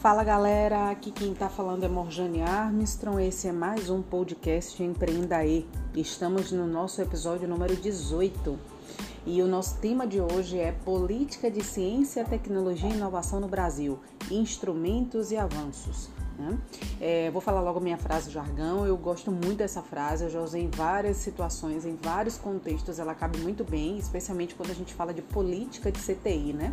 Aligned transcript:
Fala 0.00 0.22
galera, 0.22 0.90
aqui 0.90 1.10
quem 1.10 1.34
tá 1.34 1.48
falando 1.48 1.82
é 1.82 1.88
Morjane 1.88 2.40
Armstrong. 2.40 3.20
Esse 3.20 3.48
é 3.48 3.52
mais 3.52 3.90
um 3.90 4.00
podcast 4.00 4.80
Empreenda 4.80 5.38
aí. 5.38 5.66
Estamos 5.92 6.52
no 6.52 6.68
nosso 6.68 7.02
episódio 7.02 7.48
número 7.48 7.74
18 7.74 8.56
e 9.26 9.42
o 9.42 9.48
nosso 9.48 9.78
tema 9.78 10.06
de 10.06 10.20
hoje 10.20 10.56
é 10.56 10.70
Política 10.70 11.50
de 11.50 11.64
Ciência, 11.64 12.24
Tecnologia 12.24 12.88
e 12.88 12.92
Inovação 12.92 13.40
no 13.40 13.48
Brasil: 13.48 13.98
Instrumentos 14.30 15.32
e 15.32 15.36
Avanços. 15.36 16.08
Né? 16.38 16.56
É, 17.00 17.30
vou 17.32 17.40
falar 17.40 17.60
logo 17.60 17.80
minha 17.80 17.98
frase 17.98 18.30
jargão. 18.30 18.86
Eu 18.86 18.96
gosto 18.96 19.32
muito 19.32 19.56
dessa 19.56 19.82
frase, 19.82 20.22
eu 20.22 20.30
já 20.30 20.40
usei 20.40 20.62
em 20.62 20.70
várias 20.70 21.16
situações, 21.16 21.84
em 21.84 21.96
vários 21.96 22.38
contextos, 22.38 23.00
ela 23.00 23.16
cabe 23.16 23.38
muito 23.40 23.64
bem, 23.64 23.98
especialmente 23.98 24.54
quando 24.54 24.70
a 24.70 24.74
gente 24.74 24.94
fala 24.94 25.12
de 25.12 25.22
política 25.22 25.90
de 25.90 25.98
CTI, 25.98 26.52
né? 26.52 26.72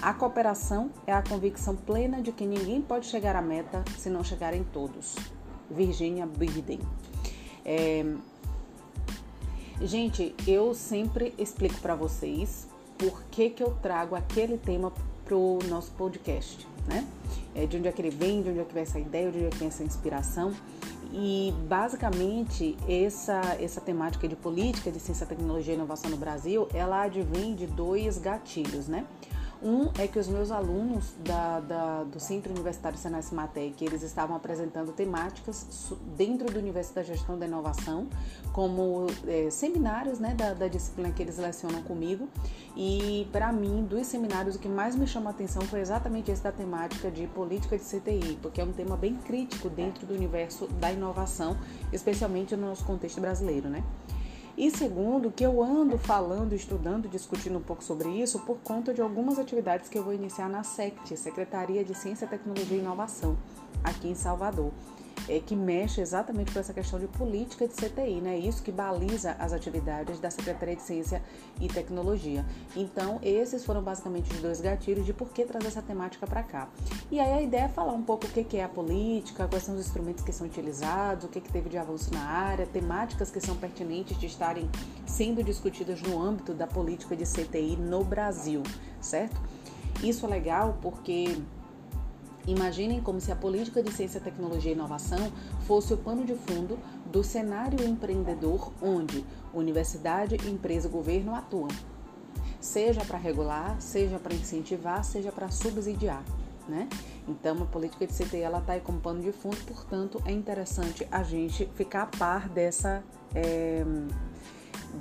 A 0.00 0.14
cooperação 0.14 0.90
é 1.06 1.12
a 1.12 1.22
convicção 1.22 1.74
plena 1.74 2.22
de 2.22 2.30
que 2.30 2.46
ninguém 2.46 2.80
pode 2.80 3.06
chegar 3.06 3.34
à 3.34 3.42
meta 3.42 3.84
se 3.98 4.08
não 4.08 4.22
chegarem 4.22 4.64
todos. 4.72 5.16
Virginia 5.68 6.24
Birden. 6.24 6.80
É... 7.64 8.04
Gente, 9.80 10.34
eu 10.46 10.74
sempre 10.74 11.34
explico 11.36 11.80
para 11.80 11.94
vocês 11.94 12.68
por 12.96 13.22
que, 13.24 13.50
que 13.50 13.62
eu 13.62 13.76
trago 13.82 14.14
aquele 14.14 14.56
tema 14.56 14.92
pro 15.24 15.58
nosso 15.68 15.92
podcast, 15.92 16.66
né? 16.86 17.06
É, 17.54 17.66
de 17.66 17.76
onde 17.76 17.88
é 17.88 17.92
que 17.92 18.00
ele 18.00 18.10
vem, 18.10 18.42
de 18.42 18.50
onde 18.50 18.60
é 18.60 18.64
que 18.64 18.74
vem 18.74 18.82
essa 18.82 18.98
ideia, 18.98 19.30
de 19.30 19.36
onde 19.36 19.46
é 19.46 19.50
que 19.50 19.58
vem 19.58 19.68
essa 19.68 19.82
inspiração. 19.82 20.52
E 21.12 21.54
basicamente 21.68 22.76
essa, 22.88 23.40
essa 23.60 23.80
temática 23.80 24.26
de 24.26 24.36
política 24.36 24.90
de 24.90 24.98
ciência, 24.98 25.26
tecnologia 25.26 25.74
e 25.74 25.76
inovação 25.76 26.10
no 26.10 26.16
Brasil, 26.16 26.68
ela 26.72 27.02
advém 27.02 27.54
de 27.54 27.66
dois 27.66 28.18
gatilhos, 28.18 28.88
né? 28.88 29.04
Um 29.60 29.90
é 29.98 30.06
que 30.06 30.18
os 30.18 30.28
meus 30.28 30.52
alunos 30.52 31.14
da, 31.24 31.58
da, 31.58 32.04
do 32.04 32.20
Centro 32.20 32.52
Universitário 32.52 32.96
Senai 32.96 33.22
Cimatec, 33.22 33.84
eles 33.84 34.02
estavam 34.02 34.36
apresentando 34.36 34.92
temáticas 34.92 35.92
dentro 36.16 36.50
do 36.52 36.58
universo 36.60 36.94
da 36.94 37.02
gestão 37.02 37.36
da 37.36 37.44
inovação, 37.44 38.06
como 38.52 39.06
é, 39.26 39.50
seminários 39.50 40.20
né, 40.20 40.34
da, 40.34 40.54
da, 40.54 40.68
disciplina 40.68 41.10
que 41.10 41.20
eles 41.20 41.38
lecionam 41.38 41.82
comigo. 41.82 42.28
E 42.76 43.28
para 43.32 43.52
mim, 43.52 43.84
dos 43.84 44.06
seminários, 44.06 44.54
o 44.54 44.58
que 44.60 44.68
mais 44.68 44.94
me 44.94 45.08
chamou 45.08 45.28
a 45.28 45.32
atenção 45.32 45.62
foi 45.62 45.80
exatamente 45.80 46.30
esse 46.30 46.42
da 46.42 46.52
temática 46.52 47.10
de 47.10 47.26
política 47.26 47.76
de 47.76 47.84
CTI, 47.84 48.38
porque 48.40 48.60
é 48.60 48.64
um 48.64 48.72
tema 48.72 48.96
bem 48.96 49.16
crítico 49.16 49.68
dentro 49.68 50.06
do 50.06 50.14
universo 50.14 50.68
da 50.74 50.92
inovação, 50.92 51.56
especialmente 51.92 52.54
no 52.54 52.68
nosso 52.68 52.84
contexto 52.84 53.20
brasileiro, 53.20 53.68
né? 53.68 53.82
E 54.58 54.72
segundo, 54.72 55.30
que 55.30 55.46
eu 55.46 55.62
ando 55.62 55.96
falando, 55.96 56.52
estudando, 56.52 57.08
discutindo 57.08 57.58
um 57.58 57.62
pouco 57.62 57.84
sobre 57.84 58.08
isso 58.08 58.40
por 58.40 58.58
conta 58.58 58.92
de 58.92 59.00
algumas 59.00 59.38
atividades 59.38 59.88
que 59.88 59.96
eu 59.96 60.02
vou 60.02 60.12
iniciar 60.12 60.48
na 60.48 60.64
SECT, 60.64 61.16
Secretaria 61.16 61.84
de 61.84 61.94
Ciência, 61.94 62.26
Tecnologia 62.26 62.76
e 62.76 62.80
Inovação, 62.80 63.38
aqui 63.84 64.08
em 64.08 64.16
Salvador 64.16 64.72
é, 65.28 65.40
que 65.40 65.56
mexe 65.56 66.00
exatamente 66.00 66.52
com 66.52 66.58
essa 66.58 66.72
questão 66.72 66.98
de 66.98 67.06
política 67.06 67.66
de 67.66 67.74
CTI, 67.74 68.20
né? 68.20 68.38
Isso 68.38 68.62
que 68.62 68.70
baliza 68.70 69.32
as 69.38 69.52
atividades 69.52 70.18
da 70.20 70.30
Secretaria 70.30 70.76
de 70.76 70.82
Ciência 70.82 71.22
e 71.60 71.68
Tecnologia. 71.68 72.44
Então, 72.76 73.18
esses 73.22 73.64
foram 73.64 73.82
basicamente 73.82 74.32
os 74.32 74.40
dois 74.40 74.60
gatilhos 74.60 75.04
de 75.04 75.12
por 75.12 75.30
que 75.30 75.44
trazer 75.44 75.68
essa 75.68 75.82
temática 75.82 76.26
para 76.26 76.42
cá. 76.42 76.68
E 77.10 77.18
aí 77.18 77.32
a 77.32 77.42
ideia 77.42 77.64
é 77.64 77.68
falar 77.68 77.92
um 77.92 78.02
pouco 78.02 78.26
o 78.26 78.28
que 78.28 78.56
é 78.56 78.64
a 78.64 78.68
política, 78.68 79.48
quais 79.48 79.64
são 79.64 79.74
os 79.74 79.80
instrumentos 79.80 80.24
que 80.24 80.32
são 80.32 80.46
utilizados, 80.46 81.24
o 81.24 81.28
que, 81.28 81.40
que 81.40 81.52
teve 81.52 81.68
de 81.68 81.78
avanço 81.78 82.12
na 82.12 82.24
área, 82.24 82.66
temáticas 82.66 83.30
que 83.30 83.40
são 83.40 83.56
pertinentes 83.56 84.18
de 84.18 84.26
estarem 84.26 84.68
sendo 85.06 85.42
discutidas 85.42 86.00
no 86.02 86.20
âmbito 86.20 86.52
da 86.54 86.66
política 86.66 87.16
de 87.16 87.24
CTI 87.24 87.76
no 87.76 88.04
Brasil, 88.04 88.62
certo? 89.00 89.40
Isso 90.02 90.26
é 90.26 90.28
legal 90.28 90.78
porque 90.80 91.36
Imaginem 92.48 93.02
como 93.02 93.20
se 93.20 93.30
a 93.30 93.36
política 93.36 93.82
de 93.82 93.92
ciência, 93.92 94.18
tecnologia 94.18 94.72
e 94.72 94.74
inovação 94.74 95.30
fosse 95.66 95.92
o 95.92 95.98
pano 95.98 96.24
de 96.24 96.34
fundo 96.34 96.78
do 97.04 97.22
cenário 97.22 97.86
empreendedor 97.86 98.72
onde 98.80 99.22
universidade, 99.52 100.34
empresa 100.48 100.88
e 100.88 100.90
governo 100.90 101.34
atuam, 101.34 101.68
seja 102.58 103.04
para 103.04 103.18
regular, 103.18 103.78
seja 103.82 104.18
para 104.18 104.34
incentivar, 104.34 105.04
seja 105.04 105.30
para 105.30 105.50
subsidiar. 105.50 106.24
Né? 106.66 106.88
Então, 107.26 107.62
a 107.62 107.66
política 107.66 108.06
de 108.06 108.14
CTI 108.14 108.40
ela 108.40 108.60
está 108.60 108.72
aí 108.72 108.80
como 108.80 108.98
pano 108.98 109.20
de 109.20 109.32
fundo, 109.32 109.58
portanto, 109.66 110.22
é 110.24 110.32
interessante 110.32 111.06
a 111.10 111.22
gente 111.22 111.66
ficar 111.74 112.04
a 112.04 112.06
par 112.06 112.48
dessa 112.48 113.02
é, 113.34 113.84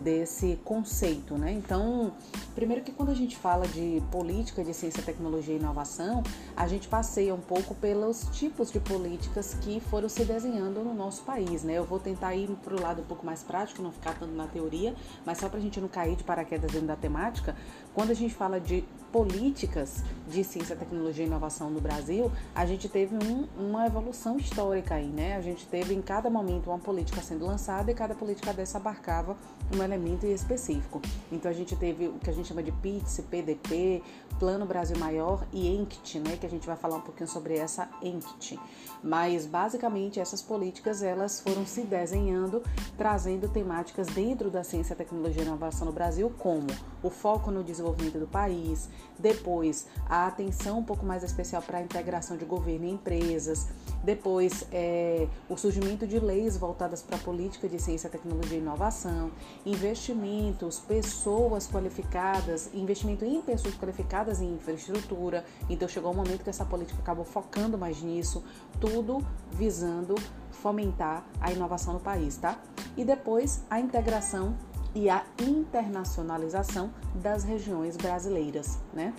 desse 0.03 0.59
conceito, 0.63 1.37
né? 1.37 1.51
Então, 1.51 2.13
primeiro 2.55 2.83
que 2.83 2.91
quando 2.91 3.09
a 3.09 3.15
gente 3.15 3.35
fala 3.37 3.67
de 3.67 4.01
política 4.11 4.63
de 4.63 4.73
ciência, 4.73 5.01
tecnologia 5.03 5.53
e 5.53 5.57
inovação, 5.57 6.23
a 6.55 6.67
gente 6.67 6.87
passeia 6.87 7.33
um 7.33 7.41
pouco 7.41 7.75
pelos 7.75 8.27
tipos 8.31 8.71
de 8.71 8.79
políticas 8.79 9.55
que 9.61 9.79
foram 9.79 10.09
se 10.09 10.23
desenhando 10.25 10.83
no 10.83 10.93
nosso 10.93 11.23
país, 11.23 11.63
né? 11.63 11.73
Eu 11.73 11.85
vou 11.85 11.99
tentar 11.99 12.35
ir 12.35 12.49
para 12.63 12.75
o 12.75 12.81
lado 12.81 13.01
um 13.01 13.05
pouco 13.05 13.25
mais 13.25 13.43
prático, 13.43 13.81
não 13.81 13.91
ficar 13.91 14.17
tanto 14.17 14.33
na 14.33 14.47
teoria, 14.47 14.95
mas 15.25 15.37
só 15.37 15.49
para 15.49 15.59
a 15.59 15.61
gente 15.61 15.79
não 15.79 15.87
cair 15.87 16.15
de 16.15 16.23
paraquedas 16.23 16.71
dentro 16.71 16.87
da 16.87 16.95
temática, 16.95 17.55
quando 17.97 18.11
a 18.11 18.13
gente 18.13 18.35
fala 18.35 18.59
de 18.59 18.83
políticas 19.11 20.03
de 20.27 20.43
ciência, 20.43 20.75
tecnologia 20.75 21.23
e 21.23 21.27
inovação 21.27 21.71
no 21.71 21.81
Brasil, 21.81 22.31
a 22.53 22.63
gente 22.63 22.87
teve 22.87 23.15
um, 23.15 23.47
uma 23.57 23.87
evolução 23.87 24.37
histórica 24.37 24.93
aí, 24.93 25.07
né? 25.07 25.35
A 25.35 25.41
gente 25.41 25.65
teve 25.65 25.95
em 25.95 26.01
cada 26.01 26.29
momento 26.29 26.69
uma 26.69 26.77
política 26.77 27.21
sendo 27.21 27.47
lançada 27.47 27.89
e 27.89 27.95
cada 27.95 28.13
política 28.13 28.53
dessa 28.53 28.77
abarcava 28.77 29.35
um 29.75 29.81
elemento 29.81 30.27
específico. 30.27 31.01
Então 31.31 31.49
a 31.49 31.53
gente 31.53 31.75
teve 31.75 32.07
o 32.07 32.19
que 32.19 32.29
a 32.29 32.33
gente 32.33 32.47
chama 32.47 32.61
de 32.61 32.71
PITS, 32.71 33.21
PDP, 33.31 34.03
Plano 34.37 34.67
Brasil 34.67 34.97
Maior 34.99 35.47
e 35.51 35.67
ENCT, 35.67 36.19
né? 36.19 36.37
Que 36.37 36.45
a 36.45 36.49
gente 36.49 36.67
vai 36.67 36.75
falar 36.75 36.97
um 36.97 37.01
pouquinho 37.01 37.27
sobre 37.27 37.57
essa 37.57 37.89
ENCT. 38.03 38.59
Mas 39.03 39.47
basicamente 39.47 40.19
essas 40.19 40.41
políticas 40.41 41.01
elas 41.01 41.39
foram 41.39 41.65
se 41.65 41.81
desenhando, 41.81 42.61
trazendo 42.97 43.47
temáticas 43.47 44.05
dentro 44.07 44.51
da 44.51 44.63
ciência, 44.63 44.95
tecnologia 44.95 45.41
e 45.41 45.45
inovação 45.45 45.87
no 45.87 45.93
Brasil, 45.93 46.31
como 46.37 46.67
o 47.07 47.09
foco 47.09 47.49
no 47.49 47.63
desenvolvimento 47.63 48.19
do 48.19 48.27
país, 48.27 48.89
depois 49.17 49.87
a 50.07 50.27
atenção 50.27 50.79
um 50.79 50.83
pouco 50.83 51.05
mais 51.05 51.23
especial 51.23 51.61
para 51.61 51.79
a 51.79 51.81
integração 51.81 52.37
de 52.37 52.45
governo 52.45 52.85
e 52.85 52.91
empresas, 52.91 53.67
depois 54.03 54.65
é, 54.71 55.27
o 55.49 55.57
surgimento 55.57 56.05
de 56.05 56.19
leis 56.19 56.57
voltadas 56.57 57.01
para 57.01 57.15
a 57.15 57.19
política 57.19 57.67
de 57.67 57.79
ciência, 57.79 58.09
tecnologia 58.09 58.57
e 58.57 58.61
inovação, 58.61 59.31
investimentos, 59.65 60.79
pessoas 60.79 61.67
qualificadas, 61.67 62.69
investimento 62.73 63.25
em 63.25 63.41
pessoas 63.41 63.75
qualificadas 63.75 64.41
em 64.41 64.53
infraestrutura. 64.53 65.43
Então 65.69 65.87
chegou 65.87 66.11
um 66.11 66.15
momento 66.15 66.43
que 66.43 66.49
essa 66.49 66.65
política 66.65 66.99
acabou 66.99 67.25
focando 67.25 67.77
mais 67.77 68.01
nisso, 68.01 68.43
tudo 68.79 69.25
visando 69.51 70.15
fomentar 70.51 71.25
a 71.39 71.51
inovação 71.51 71.93
no 71.93 71.99
país, 71.99 72.37
tá? 72.37 72.59
E 72.95 73.05
depois 73.05 73.63
a 73.69 73.79
integração 73.79 74.55
e 74.97 75.11
a 75.11 75.23
internacionalização 75.39 76.89
das 77.13 77.43
regiões 77.43 77.95
brasileiras, 77.95 78.79
né? 78.91 79.13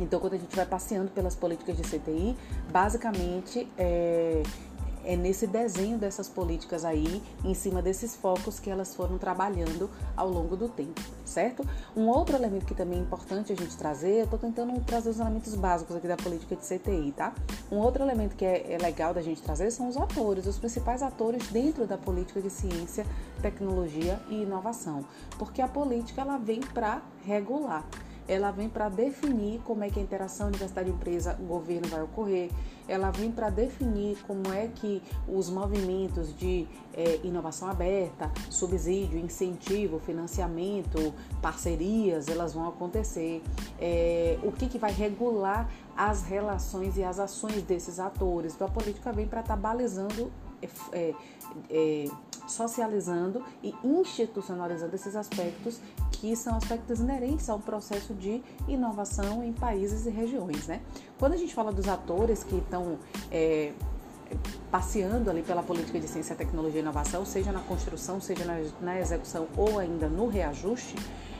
Então, 0.00 0.18
quando 0.18 0.32
a 0.32 0.36
gente 0.36 0.56
vai 0.56 0.66
passeando 0.66 1.12
pelas 1.12 1.36
políticas 1.36 1.76
de 1.76 1.82
CTI, 1.84 2.36
basicamente 2.72 3.70
é, 3.78 4.42
é 5.04 5.16
nesse 5.16 5.46
desenho 5.46 5.98
dessas 5.98 6.28
políticas 6.28 6.84
aí, 6.84 7.22
em 7.44 7.54
cima 7.54 7.80
desses 7.82 8.16
focos 8.16 8.58
que 8.58 8.70
elas 8.70 8.94
foram 8.94 9.18
trabalhando 9.18 9.90
ao 10.16 10.28
longo 10.28 10.56
do 10.56 10.68
tempo, 10.68 11.00
certo? 11.24 11.66
Um 11.96 12.08
outro 12.08 12.36
elemento 12.36 12.66
que 12.66 12.74
também 12.74 12.98
é 12.98 13.02
importante 13.02 13.52
a 13.52 13.56
gente 13.56 13.76
trazer, 13.76 14.20
eu 14.20 14.26
tô 14.26 14.38
tentando 14.38 14.78
trazer 14.84 15.10
os 15.10 15.20
elementos 15.20 15.54
básicos 15.54 15.96
aqui 15.96 16.08
da 16.08 16.16
política 16.16 16.56
de 16.56 16.62
CTI, 16.62 17.12
tá? 17.12 17.34
Um 17.70 17.76
outro 17.76 18.02
elemento 18.02 18.36
que 18.36 18.44
é, 18.44 18.72
é 18.72 18.78
legal 18.78 19.14
da 19.14 19.22
gente 19.22 19.42
trazer 19.42 19.70
são 19.70 19.88
os 19.88 19.96
atores, 19.96 20.46
os 20.46 20.58
principais 20.58 21.02
atores 21.02 21.48
dentro 21.48 21.86
da 21.86 21.96
política 21.96 22.40
de 22.40 22.50
ciência, 22.50 23.06
tecnologia 23.40 24.20
e 24.28 24.42
inovação, 24.42 25.04
porque 25.38 25.62
a 25.62 25.68
política 25.68 26.20
ela 26.20 26.36
vem 26.36 26.60
para 26.60 27.02
regular 27.24 27.84
ela 28.30 28.52
vem 28.52 28.68
para 28.68 28.88
definir 28.88 29.60
como 29.64 29.82
é 29.82 29.90
que 29.90 29.98
a 29.98 30.02
interação 30.02 30.46
universidade-empresa-governo 30.46 31.88
vai 31.88 32.00
ocorrer, 32.00 32.48
ela 32.86 33.10
vem 33.10 33.32
para 33.32 33.50
definir 33.50 34.18
como 34.24 34.52
é 34.52 34.68
que 34.68 35.02
os 35.26 35.50
movimentos 35.50 36.32
de 36.38 36.64
é, 36.94 37.18
inovação 37.24 37.68
aberta, 37.68 38.30
subsídio, 38.48 39.18
incentivo, 39.18 39.98
financiamento, 39.98 41.12
parcerias, 41.42 42.28
elas 42.28 42.54
vão 42.54 42.68
acontecer, 42.68 43.42
é, 43.80 44.38
o 44.44 44.52
que, 44.52 44.68
que 44.68 44.78
vai 44.78 44.92
regular 44.92 45.68
as 45.96 46.22
relações 46.22 46.96
e 46.96 47.02
as 47.02 47.18
ações 47.18 47.64
desses 47.64 47.98
atores. 47.98 48.54
Então 48.54 48.68
a 48.68 48.70
política 48.70 49.12
vem 49.12 49.26
para 49.26 49.40
estar 49.40 49.56
tá 49.56 49.60
balizando 49.60 50.30
é, 50.92 51.14
é, 51.68 52.04
socializando 52.46 53.42
e 53.62 53.74
institucionalizando 53.82 54.94
esses 54.94 55.16
aspectos 55.16 55.80
que 56.20 56.36
são 56.36 56.54
aspectos 56.54 57.00
inerentes 57.00 57.48
ao 57.48 57.58
processo 57.58 58.12
de 58.12 58.42
inovação 58.68 59.42
em 59.42 59.54
países 59.54 60.04
e 60.04 60.10
regiões. 60.10 60.66
Né? 60.66 60.82
Quando 61.18 61.32
a 61.32 61.36
gente 61.36 61.54
fala 61.54 61.72
dos 61.72 61.88
atores 61.88 62.44
que 62.44 62.56
estão 62.56 62.98
é, 63.32 63.72
passeando 64.70 65.30
ali 65.30 65.42
pela 65.42 65.62
política 65.62 65.98
de 65.98 66.06
ciência, 66.06 66.36
tecnologia 66.36 66.80
e 66.80 66.82
inovação, 66.82 67.24
seja 67.24 67.50
na 67.50 67.60
construção, 67.60 68.20
seja 68.20 68.44
na, 68.44 68.60
na 68.82 69.00
execução 69.00 69.48
ou 69.56 69.78
ainda 69.78 70.08
no 70.08 70.28
reajuste, 70.28 70.94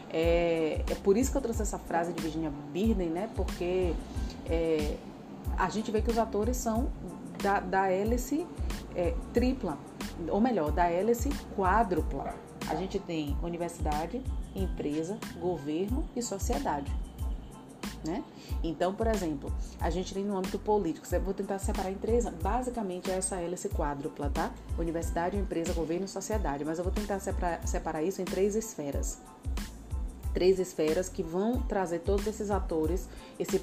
é, 0.08 0.82
é, 0.90 0.94
por 0.96 1.16
isso 1.16 1.30
que 1.30 1.36
eu 1.36 1.42
trouxe 1.42 1.60
essa 1.60 1.78
frase 1.78 2.14
de 2.14 2.22
Virginia 2.22 2.50
Birden, 2.72 3.10
né? 3.10 3.28
Porque 3.36 3.94
é, 4.46 4.96
a 5.58 5.68
gente 5.68 5.90
vê 5.90 6.00
que 6.00 6.10
os 6.10 6.18
atores 6.18 6.56
são 6.56 6.90
da, 7.42 7.60
da 7.60 7.90
hélice 7.90 8.46
é, 8.96 9.14
tripla, 9.34 9.78
ou 10.28 10.40
melhor, 10.40 10.72
da 10.72 10.90
hélice 10.90 11.28
quádrupla. 11.54 12.34
A 12.68 12.74
gente 12.74 12.98
tem 12.98 13.36
universidade, 13.42 14.22
empresa, 14.54 15.18
governo 15.40 16.04
e 16.14 16.22
sociedade. 16.22 16.90
Né? 18.04 18.24
Então, 18.62 18.94
por 18.94 19.06
exemplo, 19.06 19.52
a 19.78 19.90
gente 19.90 20.14
tem 20.14 20.24
no 20.24 20.36
âmbito 20.36 20.58
político, 20.58 21.06
vou 21.22 21.34
tentar 21.34 21.58
separar 21.58 21.90
em 21.90 21.96
três, 21.96 22.24
basicamente 22.42 23.10
é 23.10 23.14
essa 23.14 23.36
hélice 23.36 23.68
quádrupla, 23.68 24.30
tá? 24.30 24.50
Universidade, 24.78 25.36
empresa, 25.36 25.74
governo 25.74 26.06
e 26.06 26.08
sociedade, 26.08 26.64
mas 26.64 26.78
eu 26.78 26.84
vou 26.84 26.92
tentar 26.92 27.18
separar, 27.18 27.66
separar 27.66 28.02
isso 28.02 28.22
em 28.22 28.24
três 28.24 28.54
esferas. 28.54 29.18
Três 30.32 30.58
esferas 30.58 31.10
que 31.10 31.22
vão 31.22 31.60
trazer 31.60 31.98
todos 31.98 32.26
esses 32.26 32.50
atores, 32.50 33.06
esse 33.38 33.60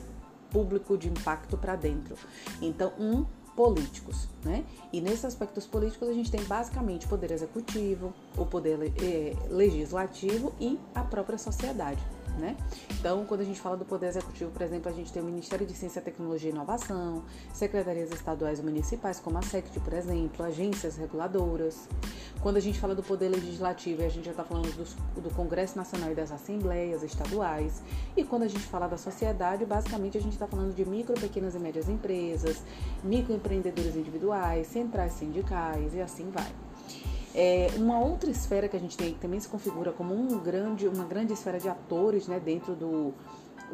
público 0.51 0.97
de 0.97 1.09
impacto 1.09 1.57
para 1.57 1.75
dentro. 1.75 2.15
Então, 2.61 2.93
um, 2.99 3.25
políticos, 3.57 4.27
né? 4.45 4.63
E 4.93 5.01
nesses 5.01 5.25
aspectos 5.25 5.65
políticos 5.65 6.07
a 6.07 6.13
gente 6.13 6.29
tem 6.29 6.43
basicamente 6.43 7.07
poder 7.07 7.31
executivo, 7.31 8.13
o 8.37 8.45
poder 8.45 8.93
eh, 9.01 9.35
legislativo 9.49 10.53
e 10.59 10.79
a 10.93 11.03
própria 11.03 11.39
sociedade 11.39 11.99
né? 12.37 12.55
Então, 12.99 13.25
quando 13.25 13.41
a 13.41 13.43
gente 13.43 13.59
fala 13.59 13.75
do 13.75 13.85
Poder 13.85 14.07
Executivo, 14.07 14.51
por 14.51 14.61
exemplo, 14.61 14.89
a 14.89 14.93
gente 14.93 15.11
tem 15.11 15.21
o 15.21 15.25
Ministério 15.25 15.65
de 15.65 15.73
Ciência, 15.73 16.01
Tecnologia 16.01 16.49
e 16.49 16.53
Inovação, 16.53 17.23
secretarias 17.53 18.11
estaduais 18.11 18.59
e 18.59 18.63
municipais, 18.63 19.19
como 19.19 19.37
a 19.37 19.41
SECT, 19.41 19.79
por 19.79 19.93
exemplo, 19.93 20.45
agências 20.45 20.97
reguladoras. 20.97 21.87
Quando 22.41 22.57
a 22.57 22.59
gente 22.59 22.79
fala 22.79 22.93
do 22.93 23.03
Poder 23.03 23.29
Legislativo, 23.29 24.03
a 24.03 24.09
gente 24.09 24.25
já 24.25 24.31
está 24.31 24.43
falando 24.43 24.71
do, 24.75 25.21
do 25.21 25.29
Congresso 25.31 25.75
Nacional 25.77 26.11
e 26.11 26.15
das 26.15 26.31
Assembleias 26.31 27.03
Estaduais. 27.03 27.81
E 28.15 28.23
quando 28.23 28.43
a 28.43 28.47
gente 28.47 28.63
fala 28.63 28.87
da 28.87 28.97
sociedade, 28.97 29.65
basicamente 29.65 30.17
a 30.17 30.21
gente 30.21 30.33
está 30.33 30.47
falando 30.47 30.75
de 30.75 30.85
micro, 30.85 31.13
pequenas 31.19 31.55
e 31.55 31.59
médias 31.59 31.89
empresas, 31.89 32.61
microempreendedores 33.03 33.95
individuais, 33.95 34.67
centrais 34.67 35.13
sindicais 35.13 35.93
e 35.93 36.01
assim 36.01 36.29
vai. 36.29 36.66
É, 37.39 37.67
uma 37.77 37.99
outra 37.99 38.31
esfera 38.31 38.67
que 38.67 38.75
a 38.75 38.79
gente 38.79 38.97
tem 38.97 39.13
que 39.13 39.19
também 39.19 39.39
se 39.39 39.47
configura 39.47 39.91
como 39.91 40.11
um 40.15 40.39
grande, 40.39 40.87
uma 40.87 41.05
grande 41.05 41.33
esfera 41.33 41.59
de 41.59 41.69
atores 41.69 42.27
né, 42.27 42.39
dentro 42.39 42.73
do, 42.73 43.13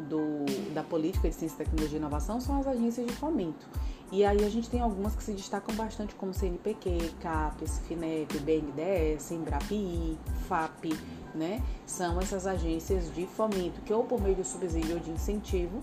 do, 0.00 0.44
da 0.74 0.82
política 0.82 1.30
de 1.30 1.34
ciência, 1.34 1.56
tecnologia 1.56 1.96
e 1.96 1.98
inovação 1.98 2.38
são 2.42 2.60
as 2.60 2.66
agências 2.66 3.06
de 3.06 3.14
fomento. 3.14 3.66
E 4.12 4.22
aí 4.22 4.44
a 4.44 4.50
gente 4.50 4.68
tem 4.68 4.80
algumas 4.82 5.16
que 5.16 5.22
se 5.22 5.32
destacam 5.32 5.74
bastante, 5.74 6.14
como 6.14 6.34
CNPq, 6.34 7.14
CAPES, 7.20 7.78
FINEP, 7.88 8.38
BNDES, 8.40 9.30
Embrapi, 9.30 10.18
FAP, 10.46 10.92
né? 11.34 11.62
São 11.86 12.20
essas 12.20 12.46
agências 12.46 13.10
de 13.14 13.26
fomento 13.26 13.80
que 13.80 13.94
ou 13.94 14.04
por 14.04 14.20
meio 14.20 14.36
de 14.36 14.44
subsídio 14.44 14.96
ou 14.96 15.00
de 15.00 15.10
incentivo, 15.10 15.82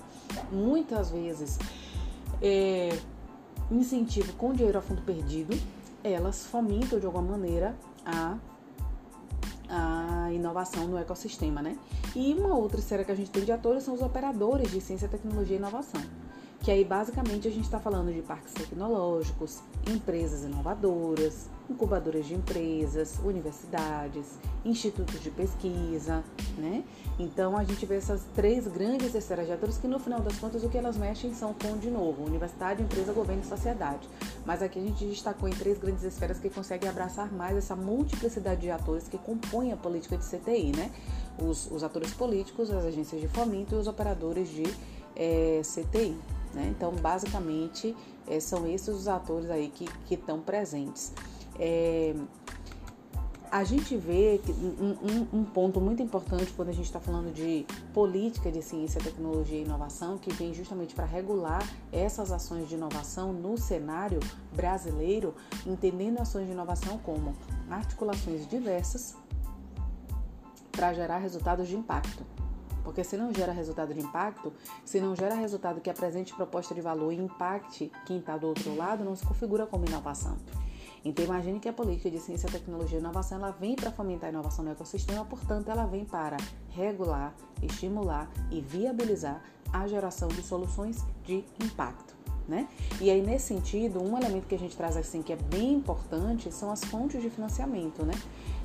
muitas 0.51 1.09
vezes 1.09 1.57
é, 2.39 2.95
incentivo 3.71 4.33
com 4.33 4.53
dinheiro 4.53 4.77
a 4.77 4.81
fundo 4.83 5.01
perdido, 5.01 5.57
elas 6.03 6.45
fomentam 6.45 6.99
de 6.99 7.05
alguma 7.05 7.23
maneira 7.23 7.75
a, 8.05 8.37
a 9.69 10.31
inovação 10.31 10.87
no 10.87 10.97
ecossistema, 10.97 11.61
né? 11.61 11.77
E 12.15 12.33
uma 12.33 12.55
outra 12.55 12.79
esfera 12.79 13.03
que 13.03 13.11
a 13.11 13.15
gente 13.15 13.31
tem 13.31 13.43
de 13.43 13.51
atores 13.51 13.83
são 13.83 13.93
os 13.93 14.01
operadores 14.01 14.71
de 14.71 14.81
ciência, 14.81 15.07
tecnologia 15.07 15.55
e 15.55 15.59
inovação. 15.59 16.01
Que 16.61 16.69
aí 16.69 16.85
basicamente 16.85 17.47
a 17.47 17.51
gente 17.51 17.63
está 17.63 17.79
falando 17.79 18.13
de 18.13 18.21
parques 18.21 18.53
tecnológicos, 18.53 19.61
empresas 19.87 20.43
inovadoras, 20.43 21.49
incubadoras 21.67 22.27
de 22.27 22.35
empresas, 22.35 23.17
universidades, 23.23 24.37
institutos 24.63 25.19
de 25.23 25.31
pesquisa, 25.31 26.23
né? 26.59 26.83
Então 27.17 27.57
a 27.57 27.63
gente 27.63 27.83
vê 27.85 27.95
essas 27.95 28.21
três 28.35 28.67
grandes 28.67 29.15
atores 29.15 29.77
que 29.77 29.87
no 29.87 29.97
final 29.97 30.19
das 30.19 30.37
contas 30.37 30.63
o 30.63 30.69
que 30.69 30.77
elas 30.77 30.97
mexem 30.97 31.33
são 31.33 31.53
com 31.53 31.77
de 31.77 31.89
novo 31.89 32.23
universidade, 32.23 32.83
empresa, 32.83 33.11
governo 33.11 33.41
e 33.41 33.45
sociedade. 33.45 34.07
Mas 34.45 34.61
aqui 34.61 34.77
a 34.77 34.83
gente 34.83 35.03
destacou 35.05 35.49
em 35.49 35.53
três 35.53 35.79
grandes 35.79 36.03
esferas 36.03 36.39
que 36.39 36.49
conseguem 36.49 36.87
abraçar 36.87 37.33
mais 37.33 37.57
essa 37.57 37.75
multiplicidade 37.75 38.61
de 38.61 38.69
atores 38.69 39.07
que 39.07 39.17
compõem 39.17 39.71
a 39.71 39.77
política 39.77 40.15
de 40.15 40.25
CTI, 40.25 40.75
né? 40.75 40.91
Os, 41.39 41.71
os 41.71 41.83
atores 41.83 42.13
políticos, 42.13 42.69
as 42.69 42.85
agências 42.85 43.19
de 43.19 43.27
fomento 43.27 43.73
e 43.73 43.77
os 43.79 43.87
operadores 43.87 44.47
de 44.49 44.63
é, 45.15 45.59
eh, 45.59 45.61
CTI. 45.63 46.40
Né? 46.53 46.73
Então, 46.75 46.91
basicamente, 46.93 47.95
é, 48.27 48.39
são 48.39 48.67
esses 48.67 48.89
os 48.89 49.07
atores 49.07 49.49
aí 49.49 49.69
que 49.69 50.13
estão 50.13 50.39
presentes. 50.41 51.13
É, 51.59 52.15
a 53.51 53.65
gente 53.65 53.97
vê 53.97 54.39
um, 54.47 55.39
um, 55.39 55.43
ponto 55.43 55.81
muito 55.81 56.01
importante 56.01 56.53
quando 56.53 56.69
a 56.69 56.71
gente 56.71 56.85
está 56.85 57.01
falando 57.01 57.33
de 57.33 57.65
política 57.93 58.49
de 58.49 58.61
ciência, 58.61 59.01
tecnologia 59.01 59.59
e 59.59 59.63
inovação, 59.63 60.17
que 60.17 60.31
vem 60.33 60.53
justamente 60.53 60.95
para 60.95 61.03
regular 61.03 61.61
essas 61.91 62.31
ações 62.31 62.69
de 62.69 62.75
inovação 62.75 63.33
no 63.33 63.57
cenário 63.57 64.21
brasileiro, 64.55 65.35
entendendo 65.67 66.21
ações 66.21 66.45
de 66.45 66.53
inovação 66.53 66.97
como 66.99 67.35
articulações 67.69 68.47
diversas 68.47 69.17
para 70.71 70.93
gerar 70.93 71.17
resultados 71.17 71.67
de 71.67 71.75
impacto. 71.75 72.23
Porque 72.83 73.03
se 73.03 73.17
não 73.17 73.33
gera 73.33 73.51
resultado 73.51 73.93
de 73.93 73.99
impacto, 73.99 74.51
se 74.83 74.99
não 74.99 75.15
gera 75.15 75.35
resultado 75.35 75.81
que 75.81 75.89
apresente 75.89 76.33
proposta 76.33 76.73
de 76.73 76.81
valor 76.81 77.11
e 77.11 77.17
impacte 77.17 77.91
quem 78.05 78.19
está 78.19 78.37
do 78.37 78.47
outro 78.47 78.75
lado, 78.75 79.03
não 79.03 79.15
se 79.15 79.25
configura 79.25 79.65
como 79.65 79.85
inovação. 79.85 80.37
Então 81.03 81.25
imagine 81.25 81.59
que 81.59 81.67
a 81.67 81.73
política 81.73 82.11
de 82.11 82.19
ciência, 82.19 82.49
tecnologia 82.49 82.97
e 82.97 83.01
inovação 83.01 83.39
ela 83.39 83.51
vem 83.51 83.75
para 83.75 83.91
fomentar 83.91 84.27
a 84.27 84.31
inovação 84.31 84.63
no 84.63 84.71
ecossistema, 84.71 85.25
portanto 85.25 85.69
ela 85.69 85.85
vem 85.85 86.05
para 86.05 86.37
regular, 86.69 87.33
estimular 87.61 88.29
e 88.51 88.61
viabilizar 88.61 89.41
a 89.73 89.87
geração 89.87 90.27
de 90.27 90.43
soluções 90.43 91.03
de 91.23 91.43
impacto. 91.63 92.21
Né? 92.47 92.67
E 92.99 93.09
aí, 93.09 93.21
nesse 93.21 93.47
sentido, 93.47 94.01
um 94.03 94.17
elemento 94.17 94.45
que 94.45 94.55
a 94.55 94.59
gente 94.59 94.75
traz 94.75 94.97
assim 94.97 95.21
que 95.21 95.31
é 95.31 95.35
bem 95.35 95.73
importante 95.73 96.51
são 96.51 96.71
as 96.71 96.83
fontes 96.83 97.21
de 97.21 97.29
financiamento. 97.29 98.03
Né? 98.03 98.13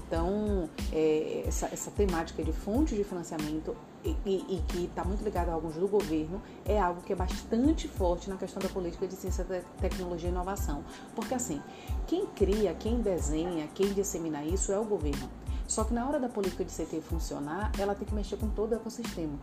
Então, 0.07 0.69
é, 0.93 1.45
essa, 1.47 1.67
essa 1.67 1.91
temática 1.91 2.43
de 2.43 2.53
fontes 2.53 2.97
de 2.97 3.05
financiamento 3.05 3.77
e, 4.25 4.57
e, 4.57 4.63
que 4.69 4.85
está 4.85 5.03
muito 5.05 5.25
ligado 5.25 5.49
a 5.49 5.53
alguns 5.53 5.75
do 5.75 5.89
governo, 5.89 6.41
é 6.65 6.79
algo 6.79 7.01
que 7.01 7.13
é 7.13 7.17
bastante 7.17 7.89
forte 7.89 8.29
na 8.29 8.37
questão 8.37 8.61
da 8.63 8.69
política 8.69 9.07
de 9.07 9.15
ciência, 9.15 9.45
tecnologia 9.81 10.29
e 10.29 10.33
inovação. 10.33 10.85
Porque 11.15 11.35
assim, 11.35 11.61
quem 12.07 12.27
cria, 12.27 12.75
quem 12.75 13.01
desenha, 13.01 13.69
quem 13.75 13.93
dissemina 13.93 14.45
isso 14.45 14.73
é 14.73 14.79
o 14.79 14.85
governo. 14.85 15.29
Só 15.67 15.85
que 15.85 15.93
na 15.93 16.07
hora 16.07 16.21
da 16.21 16.29
política 16.29 16.65
de 16.65 16.73
CT 16.73 17.01
funcionar, 17.01 17.73
ela 17.79 17.95
tem 17.95 18.07
que 18.07 18.15
mexer 18.15 18.37
com 18.37 18.49
todo 18.49 18.73
o 18.73 18.75
ecossistema. 18.77 19.39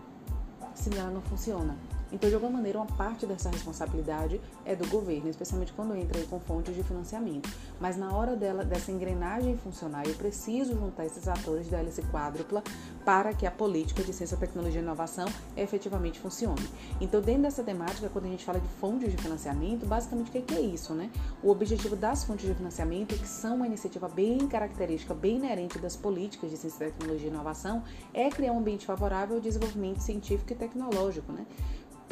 Senão 0.74 1.00
ela 1.00 1.12
não 1.12 1.22
funciona. 1.22 1.78
Então, 2.13 2.29
de 2.29 2.36
alguma 2.36 2.53
maneira, 2.53 2.77
uma 2.77 2.86
parte 2.86 3.25
dessa 3.25 3.50
responsabilidade 3.50 4.39
é 4.63 4.75
do 4.75 4.88
governo, 4.88 5.29
especialmente 5.29 5.74
quando 5.74 5.96
entra 5.96 6.22
com 6.27 6.39
fontes 6.39 6.75
de 6.75 6.84
financiamento. 6.84 7.50
Mas 7.82 7.98
na 7.98 8.15
hora 8.15 8.36
dela, 8.36 8.63
dessa 8.63 8.91
engrenagem 8.91 9.58
funcionar, 9.58 10.08
eu 10.08 10.13
preciso 10.13 10.74
juntar 10.77 11.05
esses 11.05 11.27
atores 11.27 11.67
da 11.67 11.79
hélice 11.79 12.03
quádrupla 12.03 12.63
para 13.03 13.34
que 13.34 13.48
a 13.48 13.51
política 13.51 14.03
de 14.03 14.13
ciência, 14.13 14.38
tecnologia 14.38 14.79
e 14.79 14.84
inovação 14.84 15.25
efetivamente 15.58 16.20
funcione. 16.20 16.70
Então, 17.01 17.20
dentro 17.20 17.41
dessa 17.41 17.63
temática, 17.63 18.08
quando 18.10 18.25
a 18.25 18.29
gente 18.29 18.46
fala 18.46 18.60
de 18.60 18.67
fontes 18.79 19.12
de 19.12 19.17
financiamento, 19.17 19.86
basicamente 19.86 20.29
o 20.29 20.32
que 20.32 20.53
é 20.53 20.62
isso, 20.62 20.93
né? 20.93 21.10
O 21.41 21.50
objetivo 21.50 21.96
das 21.96 22.24
fontes 22.24 22.46
de 22.48 22.53
financiamento, 22.53 23.15
que 23.15 23.27
são 23.27 23.55
uma 23.55 23.65
iniciativa 23.65 24.08
bem 24.08 24.48
característica, 24.48 25.15
bem 25.15 25.38
inerente 25.38 25.79
das 25.79 25.96
políticas 25.96 26.51
de 26.51 26.58
ciência, 26.58 26.91
tecnologia 26.91 27.27
e 27.27 27.32
inovação, 27.32 27.84
é 28.13 28.29
criar 28.29 28.51
um 28.51 28.60
ambiente 28.60 28.86
favorável 28.86 29.38
ao 29.38 29.41
desenvolvimento 29.41 30.00
científico 30.00 30.53
e 30.53 30.55
tecnológico, 30.55 31.32
né? 31.32 31.46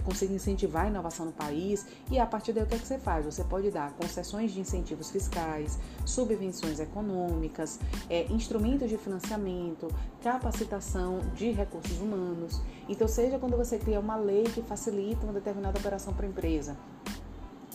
Conseguir 0.04 0.34
incentivar 0.34 0.86
a 0.86 0.88
inovação 0.88 1.26
no 1.26 1.32
país 1.32 1.86
e 2.10 2.20
a 2.20 2.26
partir 2.26 2.54
daí 2.54 2.64
o 2.64 2.68
que, 2.68 2.76
é 2.76 2.78
que 2.78 2.88
você 2.88 2.98
faz? 2.98 3.26
Você 3.26 3.44
pode 3.44 3.72
dar 3.72 3.92
concessões 3.94 4.52
de 4.52 4.60
incentivos 4.60 5.12
fiscais, 5.12 5.78
subvenções 6.06 6.80
econômicas, 6.80 7.80
é, 8.10 8.26
instrumentos 8.32 8.90
de 8.90 8.98
financiamento, 8.98 9.88
capacitação 10.22 11.20
de 11.36 11.52
recursos 11.52 12.00
humanos. 12.00 12.62
Então, 12.88 13.08
seja 13.08 13.40
quando 13.40 13.58
você 13.58 13.78
cria 13.78 14.00
uma 14.00 14.16
lei 14.16 14.44
que 14.44 14.62
facilita 14.62 15.24
uma 15.24 15.34
determinada 15.34 15.80
operação 15.80 16.14
para 16.14 16.26
a 16.26 16.30
empresa, 16.30 16.78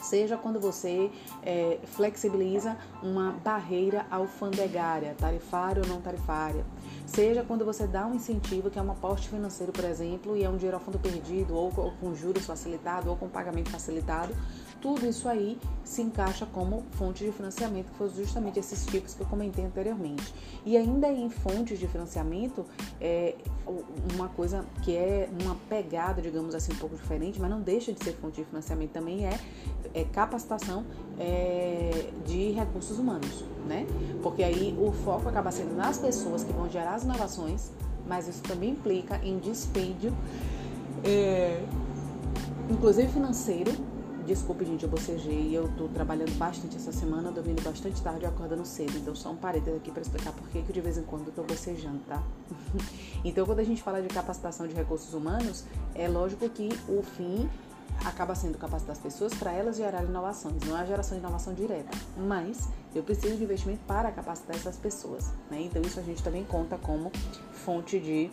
seja 0.06 0.36
quando 0.36 0.60
você 0.60 1.10
é, 1.42 1.78
flexibiliza 1.84 2.76
uma 3.02 3.32
barreira 3.32 4.06
alfandegária, 4.10 5.14
tarifária 5.18 5.82
ou 5.82 5.88
não 5.88 6.00
tarifária, 6.00 6.64
seja 7.04 7.42
quando 7.42 7.64
você 7.64 7.86
dá 7.86 8.06
um 8.06 8.14
incentivo, 8.14 8.70
que 8.70 8.78
é 8.78 8.82
um 8.82 8.90
aporte 8.90 9.28
financeiro, 9.28 9.72
por 9.72 9.84
exemplo, 9.84 10.36
e 10.36 10.44
é 10.44 10.48
um 10.48 10.56
dinheiro 10.56 10.76
a 10.76 10.80
fundo 10.80 10.98
perdido, 10.98 11.54
ou 11.54 11.70
com 11.70 12.14
juros 12.14 12.46
facilitado, 12.46 13.10
ou 13.10 13.16
com 13.16 13.28
pagamento 13.28 13.70
facilitado, 13.70 14.34
tudo 14.80 15.06
isso 15.06 15.28
aí 15.28 15.58
se 15.84 16.02
encaixa 16.02 16.46
como 16.46 16.84
fonte 16.92 17.24
de 17.24 17.32
financiamento, 17.32 17.90
que 17.90 17.98
foram 17.98 18.14
justamente 18.14 18.58
esses 18.58 18.84
tipos 18.86 19.14
que 19.14 19.20
eu 19.20 19.26
comentei 19.26 19.64
anteriormente. 19.64 20.32
E 20.64 20.76
ainda 20.76 21.08
em 21.08 21.28
fontes 21.30 21.78
de 21.78 21.88
financiamento, 21.88 22.64
é 23.00 23.34
uma 24.14 24.28
coisa 24.28 24.64
que 24.82 24.94
é 24.96 25.28
uma 25.42 25.56
pegada, 25.68 26.20
digamos 26.22 26.54
assim, 26.54 26.72
um 26.72 26.76
pouco 26.76 26.94
diferente, 26.94 27.40
mas 27.40 27.50
não 27.50 27.60
deixa 27.60 27.92
de 27.92 28.04
ser 28.04 28.12
fonte 28.12 28.40
de 28.40 28.44
financiamento 28.44 28.92
também 28.92 29.26
é, 29.26 29.38
é 29.96 30.04
capacitação 30.04 30.84
é, 31.18 32.10
de 32.26 32.50
recursos 32.50 32.98
humanos, 32.98 33.44
né? 33.66 33.86
Porque 34.22 34.42
aí 34.42 34.76
o 34.78 34.92
foco 34.92 35.28
acaba 35.28 35.50
sendo 35.50 35.74
nas 35.74 35.98
pessoas 35.98 36.44
que 36.44 36.52
vão 36.52 36.68
gerar 36.68 36.94
as 36.94 37.04
inovações, 37.04 37.70
mas 38.06 38.28
isso 38.28 38.42
também 38.42 38.70
implica 38.70 39.18
em 39.24 39.38
dispêndio, 39.38 40.12
é, 41.02 41.64
inclusive 42.70 43.08
financeiro, 43.08 43.72
Desculpe, 44.26 44.64
gente, 44.64 44.82
eu 44.82 44.88
bocejei. 44.88 45.56
Eu 45.56 45.68
tô 45.76 45.86
trabalhando 45.86 46.36
bastante 46.36 46.74
essa 46.76 46.90
semana, 46.90 47.30
dormindo 47.30 47.62
bastante 47.62 48.02
tarde 48.02 48.24
e 48.24 48.26
acordando 48.26 48.64
cedo. 48.64 48.98
Então, 48.98 49.14
só 49.14 49.30
um 49.30 49.36
parênteses 49.36 49.78
aqui 49.78 49.92
para 49.92 50.02
explicar 50.02 50.32
por 50.32 50.48
que 50.48 50.60
de 50.60 50.80
vez 50.80 50.98
em 50.98 51.04
quando 51.04 51.28
eu 51.28 51.32
tô 51.32 51.44
bocejando, 51.44 52.00
tá? 52.08 52.20
então, 53.24 53.46
quando 53.46 53.60
a 53.60 53.64
gente 53.64 53.80
fala 53.80 54.02
de 54.02 54.08
capacitação 54.08 54.66
de 54.66 54.74
recursos 54.74 55.14
humanos, 55.14 55.64
é 55.94 56.08
lógico 56.08 56.48
que 56.48 56.68
o 56.88 57.04
fim 57.04 57.48
acaba 58.04 58.34
sendo 58.34 58.58
capacitar 58.58 58.92
as 58.92 58.98
pessoas 58.98 59.34
para 59.34 59.52
elas 59.52 59.76
gerarem 59.76 60.08
inovações. 60.08 60.62
Não 60.64 60.76
é 60.76 60.80
a 60.80 60.84
geração 60.84 61.16
de 61.16 61.24
inovação 61.24 61.54
direta, 61.54 61.96
mas 62.16 62.68
eu 62.94 63.02
preciso 63.02 63.36
de 63.36 63.44
investimento 63.44 63.80
para 63.86 64.10
capacitar 64.12 64.56
essas 64.56 64.76
pessoas. 64.76 65.32
Né? 65.50 65.62
Então, 65.62 65.82
isso 65.82 65.98
a 65.98 66.02
gente 66.02 66.22
também 66.22 66.44
conta 66.44 66.78
como 66.78 67.10
fonte 67.52 67.98
de. 67.98 68.30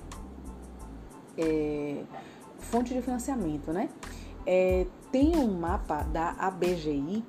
É, 1.37 2.03
fonte 2.59 2.93
de 2.93 3.01
financiamento, 3.01 3.71
né? 3.71 3.89
É, 4.45 4.85
tem 5.11 5.35
um 5.35 5.51
mapa 5.59 6.03
da 6.03 6.31
ABGI, 6.31 7.23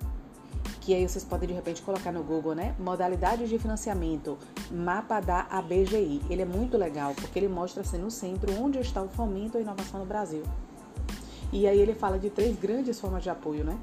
que 0.81 0.95
aí 0.95 1.09
vocês 1.09 1.25
podem 1.25 1.49
de 1.49 1.55
repente 1.55 1.81
colocar 1.81 2.12
no 2.12 2.23
Google, 2.23 2.55
né? 2.55 2.75
Modalidades 2.79 3.49
de 3.49 3.59
financiamento, 3.59 4.37
mapa 4.71 5.21
da 5.21 5.47
ABGI. 5.50 6.23
Ele 6.29 6.43
é 6.43 6.45
muito 6.45 6.76
legal 6.76 7.14
porque 7.14 7.38
ele 7.38 7.49
mostra 7.49 7.83
assim 7.83 7.99
no 7.99 8.11
centro 8.11 8.53
onde 8.61 8.79
está 8.79 9.03
o 9.03 9.09
fomento 9.09 9.57
à 9.57 9.61
inovação 9.61 10.00
no 10.00 10.07
Brasil. 10.07 10.43
E 11.55 11.69
aí 11.69 11.79
ele 11.79 11.95
fala 11.95 12.19
de 12.19 12.31
três 12.31 12.59
grandes 12.59 12.99
formas 12.99 13.23
de 13.23 13.31
apoio, 13.31 13.63
né? 13.63 13.79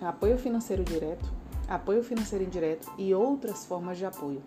Apoio 0.00 0.36
financeiro 0.36 0.82
direto, 0.82 1.32
apoio 1.68 2.02
financeiro 2.02 2.42
indireto 2.42 2.90
e 2.98 3.14
outras 3.14 3.64
formas 3.64 3.96
de 3.96 4.04
apoio. 4.04 4.42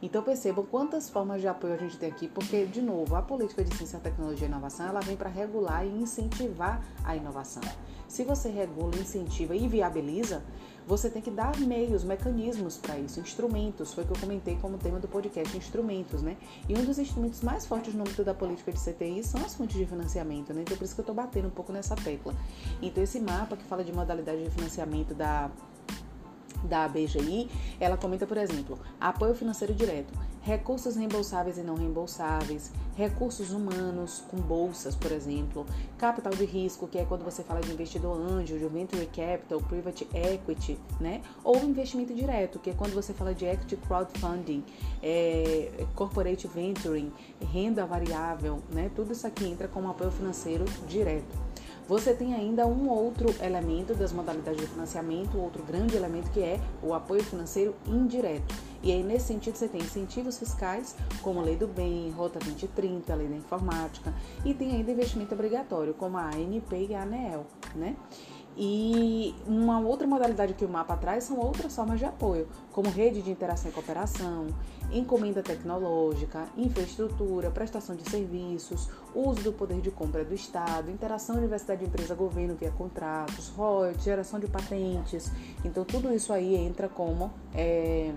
Então 0.00 0.22
percebam 0.22 0.64
quantas 0.64 1.10
formas 1.10 1.42
de 1.42 1.46
apoio 1.46 1.74
a 1.74 1.76
gente 1.76 1.98
tem 1.98 2.10
aqui, 2.10 2.28
porque, 2.28 2.64
de 2.64 2.80
novo, 2.80 3.14
a 3.14 3.20
política 3.20 3.62
de 3.62 3.76
ciência, 3.76 3.98
tecnologia 3.98 4.46
e 4.46 4.50
inovação 4.50 4.86
ela 4.86 5.00
vem 5.00 5.14
para 5.14 5.28
regular 5.28 5.84
e 5.86 5.90
incentivar 5.90 6.82
a 7.04 7.14
inovação. 7.14 7.62
Se 8.08 8.24
você 8.24 8.48
regula, 8.48 8.96
incentiva 8.96 9.54
e 9.54 9.68
viabiliza, 9.68 10.42
você 10.86 11.08
tem 11.08 11.22
que 11.22 11.30
dar 11.30 11.58
meios, 11.58 12.04
mecanismos 12.04 12.76
para 12.76 12.98
isso, 12.98 13.20
instrumentos. 13.20 13.92
Foi 13.94 14.04
o 14.04 14.06
que 14.06 14.12
eu 14.12 14.20
comentei 14.20 14.56
como 14.56 14.78
tema 14.78 14.98
do 14.98 15.08
podcast, 15.08 15.56
instrumentos, 15.56 16.22
né? 16.22 16.36
E 16.68 16.74
um 16.74 16.84
dos 16.84 16.98
instrumentos 16.98 17.40
mais 17.42 17.66
fortes 17.66 17.94
no 17.94 18.02
âmbito 18.02 18.24
da 18.24 18.34
política 18.34 18.72
de 18.72 18.78
CTI 18.78 19.22
são 19.24 19.44
as 19.44 19.54
fontes 19.54 19.76
de 19.76 19.86
financiamento, 19.86 20.52
né? 20.52 20.62
Então 20.62 20.76
por 20.76 20.84
isso 20.84 20.94
que 20.94 21.00
eu 21.00 21.04
estou 21.04 21.14
batendo 21.14 21.48
um 21.48 21.50
pouco 21.50 21.72
nessa 21.72 21.94
tecla. 21.94 22.34
Então 22.80 23.02
esse 23.02 23.20
mapa 23.20 23.56
que 23.56 23.64
fala 23.64 23.84
de 23.84 23.92
modalidade 23.92 24.42
de 24.44 24.50
financiamento 24.50 25.14
da 25.14 25.50
da 26.64 26.88
BGI, 26.88 27.50
ela 27.80 27.96
comenta, 27.96 28.26
por 28.26 28.36
exemplo, 28.36 28.78
apoio 29.00 29.34
financeiro 29.34 29.74
direto, 29.74 30.12
recursos 30.42 30.96
reembolsáveis 30.96 31.56
e 31.56 31.62
não 31.62 31.76
reembolsáveis, 31.76 32.72
recursos 32.96 33.52
humanos 33.52 34.24
com 34.28 34.36
bolsas, 34.38 34.94
por 34.94 35.12
exemplo, 35.12 35.64
capital 35.96 36.32
de 36.32 36.44
risco, 36.44 36.88
que 36.88 36.98
é 36.98 37.04
quando 37.04 37.24
você 37.24 37.42
fala 37.42 37.60
de 37.60 37.70
investidor 37.70 38.18
anjo, 38.20 38.58
de 38.58 38.66
venture 38.66 39.06
capital, 39.06 39.60
private 39.62 40.06
equity, 40.12 40.78
né? 41.00 41.22
Ou 41.44 41.56
investimento 41.64 42.12
direto, 42.12 42.58
que 42.58 42.70
é 42.70 42.74
quando 42.74 42.92
você 42.92 43.12
fala 43.14 43.34
de 43.34 43.46
equity 43.46 43.76
crowdfunding, 43.76 44.64
é, 45.02 45.86
corporate 45.94 46.46
venturing, 46.48 47.12
renda 47.52 47.86
variável, 47.86 48.60
né? 48.70 48.90
Tudo 48.94 49.12
isso 49.12 49.26
aqui 49.26 49.46
entra 49.46 49.68
como 49.68 49.88
apoio 49.88 50.10
financeiro 50.10 50.64
direto. 50.88 51.51
Você 51.92 52.14
tem 52.14 52.32
ainda 52.32 52.66
um 52.66 52.88
outro 52.88 53.28
elemento 53.44 53.94
das 53.94 54.14
modalidades 54.14 54.62
de 54.62 54.66
financiamento, 54.66 55.38
outro 55.38 55.62
grande 55.62 55.94
elemento 55.94 56.30
que 56.30 56.40
é 56.40 56.58
o 56.82 56.94
apoio 56.94 57.22
financeiro 57.22 57.74
indireto. 57.86 58.54
E 58.82 58.90
aí, 58.90 59.02
nesse 59.02 59.26
sentido, 59.26 59.56
você 59.56 59.68
tem 59.68 59.82
incentivos 59.82 60.38
fiscais, 60.38 60.96
como 61.20 61.40
a 61.40 61.42
Lei 61.42 61.54
do 61.54 61.66
Bem, 61.66 62.10
Rota 62.12 62.38
2030, 62.38 63.12
a 63.12 63.16
Lei 63.16 63.28
da 63.28 63.36
Informática, 63.36 64.14
e 64.42 64.54
tem 64.54 64.70
ainda 64.70 64.90
investimento 64.90 65.34
obrigatório, 65.34 65.92
como 65.92 66.16
a 66.16 66.30
ANP 66.30 66.86
e 66.88 66.94
a 66.94 67.02
ANEEL, 67.02 67.44
né? 67.74 67.94
E 68.56 69.34
uma 69.46 69.80
outra 69.80 70.06
modalidade 70.06 70.52
que 70.54 70.64
o 70.64 70.68
mapa 70.68 70.96
traz 70.96 71.24
são 71.24 71.38
outras 71.38 71.74
formas 71.74 71.98
de 71.98 72.04
apoio, 72.04 72.46
como 72.70 72.90
rede 72.90 73.22
de 73.22 73.30
interação 73.30 73.70
e 73.70 73.74
cooperação, 73.74 74.48
encomenda 74.92 75.42
tecnológica, 75.42 76.46
infraestrutura, 76.56 77.50
prestação 77.50 77.96
de 77.96 78.08
serviços, 78.10 78.90
uso 79.14 79.42
do 79.42 79.52
poder 79.52 79.80
de 79.80 79.90
compra 79.90 80.22
do 80.22 80.34
Estado, 80.34 80.90
interação 80.90 81.36
universidade 81.36 81.84
empresa-governo 81.84 82.54
via 82.54 82.70
contratos, 82.70 83.48
royalties, 83.48 84.04
geração 84.04 84.38
de 84.38 84.46
patentes. 84.46 85.32
Então, 85.64 85.84
tudo 85.84 86.12
isso 86.12 86.32
aí 86.32 86.54
entra 86.54 86.90
como 86.90 87.32
é, 87.54 88.12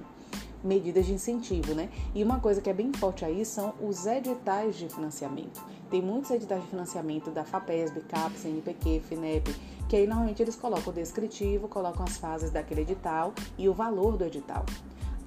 medidas 0.66 1.06
de 1.06 1.14
incentivo, 1.14 1.74
né? 1.74 1.90
E 2.14 2.24
uma 2.24 2.40
coisa 2.40 2.60
que 2.60 2.70
é 2.70 2.74
bem 2.74 2.92
forte 2.92 3.24
aí 3.24 3.46
são 3.46 3.74
os 3.80 4.06
editais 4.06 4.76
de 4.76 4.90
financiamento. 4.90 5.64
Tem 5.90 6.02
muitos 6.02 6.32
editais 6.32 6.62
de 6.64 6.70
financiamento 6.70 7.30
da 7.30 7.44
FAPESB, 7.44 8.02
CAPES, 8.02 8.46
NPQ, 8.46 9.02
FINEP, 9.08 9.56
que 9.88 9.96
aí 9.96 10.08
normalmente 10.08 10.42
eles 10.42 10.56
colocam 10.56 10.92
o 10.92 10.96
descritivo, 10.96 11.68
colocam 11.68 12.06
as 12.06 12.18
fases 12.18 12.52
daquele 12.52 12.82
edital 12.82 13.34
e 13.58 13.70
o 13.70 13.74
valor 13.74 14.18
do 14.18 14.26
edital. 14.26 14.66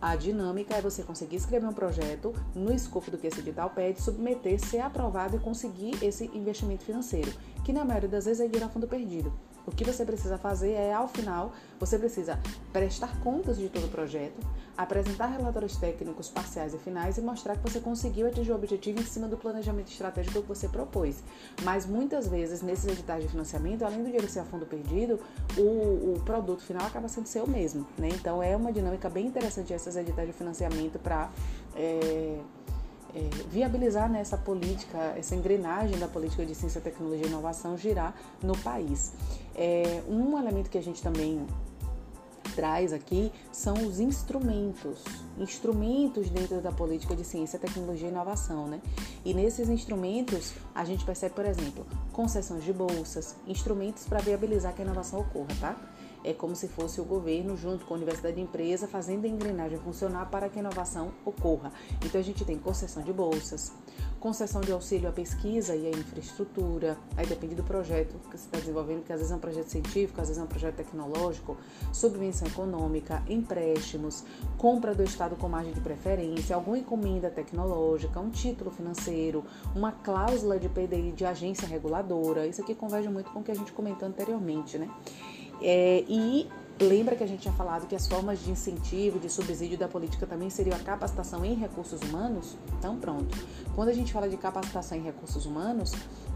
A 0.00 0.14
dinâmica 0.14 0.76
é 0.76 0.80
você 0.80 1.02
conseguir 1.02 1.36
escrever 1.36 1.66
um 1.66 1.72
projeto 1.72 2.32
no 2.54 2.72
escopo 2.72 3.10
do 3.10 3.18
que 3.18 3.26
esse 3.26 3.40
edital 3.40 3.70
pede, 3.70 4.00
submeter, 4.00 4.64
ser 4.64 4.78
aprovado 4.78 5.36
e 5.36 5.40
conseguir 5.40 5.98
esse 6.00 6.30
investimento 6.32 6.84
financeiro, 6.84 7.32
que 7.64 7.72
na 7.72 7.84
maioria 7.84 8.08
das 8.08 8.24
vezes 8.24 8.40
é 8.40 8.48
virar 8.48 8.68
fundo 8.68 8.86
perdido. 8.86 9.32
O 9.68 9.70
que 9.70 9.84
você 9.84 10.02
precisa 10.02 10.38
fazer 10.38 10.72
é, 10.72 10.94
ao 10.94 11.06
final, 11.06 11.52
você 11.78 11.98
precisa 11.98 12.40
prestar 12.72 13.20
contas 13.20 13.58
de 13.58 13.68
todo 13.68 13.84
o 13.84 13.88
projeto, 13.90 14.40
apresentar 14.74 15.26
relatórios 15.26 15.76
técnicos 15.76 16.30
parciais 16.30 16.72
e 16.72 16.78
finais 16.78 17.18
e 17.18 17.20
mostrar 17.20 17.54
que 17.54 17.62
você 17.70 17.78
conseguiu 17.78 18.26
atingir 18.26 18.50
o 18.50 18.54
objetivo 18.54 18.98
em 18.98 19.04
cima 19.04 19.28
do 19.28 19.36
planejamento 19.36 19.88
estratégico 19.92 20.40
que 20.40 20.48
você 20.48 20.68
propôs. 20.68 21.22
Mas 21.64 21.84
muitas 21.84 22.26
vezes, 22.26 22.62
nesses 22.62 22.86
editais 22.86 23.22
de 23.22 23.28
financiamento, 23.28 23.84
além 23.84 23.98
do 23.98 24.04
dinheiro 24.04 24.26
ser 24.26 24.40
a 24.40 24.44
fundo 24.44 24.64
perdido, 24.64 25.20
o, 25.58 26.14
o 26.14 26.22
produto 26.24 26.62
final 26.62 26.86
acaba 26.86 27.06
sendo 27.06 27.26
seu 27.26 27.46
mesmo. 27.46 27.86
Né? 27.98 28.08
Então, 28.14 28.42
é 28.42 28.56
uma 28.56 28.72
dinâmica 28.72 29.10
bem 29.10 29.26
interessante 29.26 29.74
essas 29.74 29.96
editais 29.96 30.28
de 30.28 30.32
financiamento 30.32 30.98
para. 30.98 31.30
É, 31.76 32.38
é, 33.14 33.28
viabilizar 33.48 34.10
né, 34.10 34.20
essa 34.20 34.36
política, 34.36 34.98
essa 35.16 35.34
engrenagem 35.34 35.98
da 35.98 36.08
política 36.08 36.44
de 36.44 36.54
ciência, 36.54 36.80
tecnologia 36.80 37.26
e 37.26 37.28
inovação 37.28 37.76
girar 37.76 38.14
no 38.42 38.56
país. 38.58 39.12
É, 39.54 40.02
um 40.08 40.38
elemento 40.38 40.70
que 40.70 40.78
a 40.78 40.82
gente 40.82 41.02
também 41.02 41.46
traz 42.54 42.92
aqui 42.92 43.30
são 43.52 43.74
os 43.86 44.00
instrumentos, 44.00 45.04
instrumentos 45.38 46.28
dentro 46.28 46.60
da 46.60 46.72
política 46.72 47.14
de 47.14 47.24
ciência, 47.24 47.58
tecnologia 47.58 48.08
e 48.08 48.10
inovação, 48.10 48.66
né? 48.66 48.80
E 49.24 49.32
nesses 49.32 49.68
instrumentos 49.68 50.54
a 50.74 50.84
gente 50.84 51.04
percebe, 51.04 51.34
por 51.36 51.44
exemplo, 51.44 51.86
concessões 52.12 52.64
de 52.64 52.72
bolsas, 52.72 53.36
instrumentos 53.46 54.04
para 54.06 54.18
viabilizar 54.18 54.74
que 54.74 54.82
a 54.82 54.84
inovação 54.84 55.20
ocorra, 55.20 55.54
tá? 55.60 55.76
É 56.28 56.34
como 56.34 56.54
se 56.54 56.68
fosse 56.68 57.00
o 57.00 57.04
governo 57.04 57.56
junto 57.56 57.86
com 57.86 57.94
a 57.94 57.96
universidade 57.96 58.38
e 58.38 58.42
empresa 58.42 58.86
fazendo 58.86 59.24
a 59.24 59.28
engrenagem 59.28 59.78
funcionar 59.78 60.26
para 60.30 60.48
que 60.48 60.58
a 60.58 60.60
inovação 60.60 61.10
ocorra. 61.24 61.72
Então 62.04 62.20
a 62.20 62.24
gente 62.24 62.44
tem 62.44 62.58
concessão 62.58 63.02
de 63.02 63.12
bolsas, 63.14 63.72
concessão 64.20 64.60
de 64.60 64.70
auxílio 64.70 65.08
à 65.08 65.12
pesquisa 65.12 65.74
e 65.74 65.86
à 65.86 65.90
infraestrutura, 65.90 66.98
aí 67.16 67.26
depende 67.26 67.54
do 67.54 67.62
projeto 67.62 68.18
que 68.28 68.36
você 68.36 68.44
está 68.44 68.58
desenvolvendo, 68.58 69.04
que 69.04 69.12
às 69.12 69.20
vezes 69.20 69.32
é 69.32 69.36
um 69.36 69.40
projeto 69.40 69.68
científico, 69.68 70.20
às 70.20 70.28
vezes 70.28 70.40
é 70.40 70.44
um 70.44 70.48
projeto 70.48 70.74
tecnológico, 70.74 71.56
subvenção 71.92 72.46
econômica, 72.46 73.22
empréstimos, 73.28 74.24
compra 74.58 74.94
do 74.94 75.02
Estado 75.02 75.34
com 75.36 75.48
margem 75.48 75.72
de 75.72 75.80
preferência, 75.80 76.54
alguma 76.54 76.78
encomenda 76.78 77.30
tecnológica, 77.30 78.20
um 78.20 78.28
título 78.28 78.70
financeiro, 78.70 79.44
uma 79.74 79.92
cláusula 79.92 80.58
de 80.58 80.68
PDI 80.68 81.12
de 81.12 81.24
agência 81.24 81.66
reguladora. 81.66 82.46
Isso 82.46 82.60
aqui 82.60 82.74
converge 82.74 83.08
muito 83.08 83.30
com 83.30 83.40
o 83.40 83.42
que 83.42 83.50
a 83.50 83.54
gente 83.54 83.72
comentou 83.72 84.06
anteriormente, 84.06 84.76
né? 84.76 84.90
É, 85.60 86.04
e 86.08 86.48
lembra 86.80 87.16
que 87.16 87.24
a 87.24 87.26
gente 87.26 87.40
tinha 87.40 87.54
falado 87.54 87.86
que 87.86 87.96
as 87.96 88.06
formas 88.06 88.38
de 88.44 88.50
incentivo, 88.50 89.18
de 89.18 89.28
subsídio 89.28 89.76
da 89.76 89.88
política 89.88 90.26
também 90.26 90.48
seriam 90.50 90.76
a 90.76 90.80
capacitação 90.80 91.44
em 91.44 91.54
recursos 91.54 92.00
humanos? 92.02 92.56
Então, 92.78 92.96
pronto. 92.96 93.36
Quando 93.74 93.88
a 93.88 93.92
gente 93.92 94.12
fala 94.12 94.28
de 94.28 94.36
capacitação 94.36 94.96
em 94.96 95.02
recursos 95.02 95.44
humanos, 95.46 95.92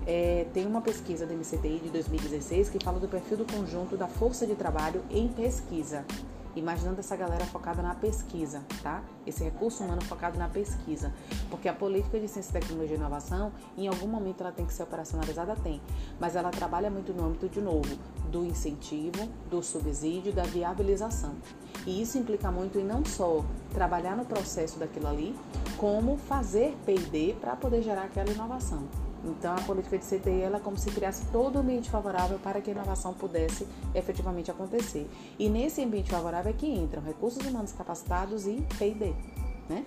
é, 0.07 0.47
tem 0.53 0.67
uma 0.67 0.81
pesquisa 0.81 1.27
da 1.27 1.35
MCTI 1.35 1.81
de 1.85 1.91
2016 1.91 2.71
que 2.71 2.83
fala 2.83 2.99
do 2.99 3.09
perfil 3.09 3.37
do 3.37 3.45
conjunto 3.45 3.97
da 3.97 4.09
força 4.09 4.47
de 4.47 4.55
trabalho 4.55 5.03
em 5.11 5.29
pesquisa 5.29 6.05
imaginando 6.55 7.01
essa 7.01 7.17
galera 7.17 7.45
focada 7.47 7.83
na 7.83 7.95
pesquisa, 7.95 8.63
tá? 8.83 9.03
Esse 9.27 9.45
recurso 9.45 9.83
humano 9.85 10.03
focado 10.03 10.39
na 10.39 10.49
pesquisa. 10.49 11.13
Porque 11.51 11.69
a 11.69 11.73
política 11.73 12.19
de 12.19 12.29
ciência, 12.29 12.53
tecnologia 12.53 12.97
e 12.97 12.99
inovação, 12.99 13.53
em 13.77 13.89
algum 13.89 14.07
momento 14.07 14.41
ela 14.43 14.53
tem 14.53 14.67
que 14.67 14.73
ser 14.73 14.83
operacionalizada, 14.83 15.57
tem. 15.57 15.81
Mas 16.21 16.37
ela 16.37 16.51
trabalha 16.51 16.91
muito 16.91 17.13
no 17.13 17.25
âmbito, 17.25 17.49
de 17.49 17.61
novo, 17.61 17.97
do 18.31 18.45
incentivo, 18.45 19.29
do 19.51 19.63
subsídio, 19.63 20.33
da 20.33 20.43
viabilização. 20.43 21.35
E 21.87 22.01
isso 22.01 22.19
implica 22.19 22.51
muito 22.51 22.79
em 22.79 22.85
não 22.85 23.05
só 23.05 23.45
trabalhar 23.73 24.17
no 24.17 24.25
processo 24.25 24.79
daquilo 24.79 25.09
ali, 25.09 25.35
como 25.77 26.17
fazer 26.17 26.77
P&D 26.85 27.37
para 27.41 27.57
poder 27.57 27.83
gerar 27.83 28.05
aquela 28.05 28.31
inovação. 28.31 28.87
Então, 29.25 29.55
a 29.55 29.61
política 29.61 29.97
de 29.99 30.05
CTI 30.05 30.41
ela 30.43 30.57
é 30.57 30.61
como 30.61 30.77
se 30.77 30.91
criasse 30.91 31.25
todo 31.27 31.57
o 31.57 31.59
ambiente 31.61 31.91
favorável 31.91 32.39
para 32.39 32.61
que 32.61 32.71
a 32.71 32.73
inovação 32.73 33.15
pudesse 33.15 33.67
efetivamente 33.95 34.51
acontecer. 34.51 35.09
E 35.39 35.49
nesse 35.49 35.83
ambiente 35.83 36.11
favorável 36.11 36.51
é 36.51 36.55
que 36.55 36.67
entram 36.67 37.03
recursos 37.03 37.45
humanos 37.47 37.73
capacitados 37.73 38.47
e 38.47 38.65
P&D, 38.79 39.15
né? 39.69 39.85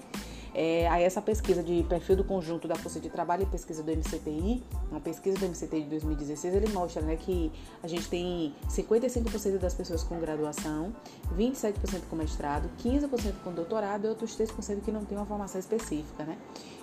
É, 0.58 0.88
aí 0.88 1.04
essa 1.04 1.22
pesquisa 1.22 1.62
de 1.62 1.84
perfil 1.84 2.16
do 2.16 2.24
conjunto 2.24 2.66
da 2.66 2.76
força 2.76 2.98
de 2.98 3.10
trabalho 3.10 3.44
e 3.44 3.46
pesquisa 3.46 3.84
do 3.84 3.92
MCTI, 3.92 4.64
uma 4.90 5.02
pesquisa 5.02 5.38
do 5.38 5.46
MCTI 5.48 5.84
de 5.84 5.90
2016, 5.90 6.56
ele 6.56 6.70
mostra 6.70 7.02
né, 7.02 7.18
que 7.18 7.52
a 7.84 7.88
gente 7.88 8.08
tem 8.08 8.56
55% 8.70 9.58
das 9.58 9.74
pessoas 9.74 10.02
com 10.02 10.18
graduação, 10.18 10.96
27% 11.38 12.04
com 12.10 12.16
mestrado, 12.16 12.70
15% 12.80 13.34
com 13.44 13.52
doutorado 13.52 14.06
e 14.06 14.08
outros 14.08 14.32
3% 14.38 14.80
que 14.82 14.94
não 14.94 15.04
tem 15.04 15.18
uma 15.18 15.26
formação 15.26 15.60
específica. 15.60 16.24
Né? 16.24 16.38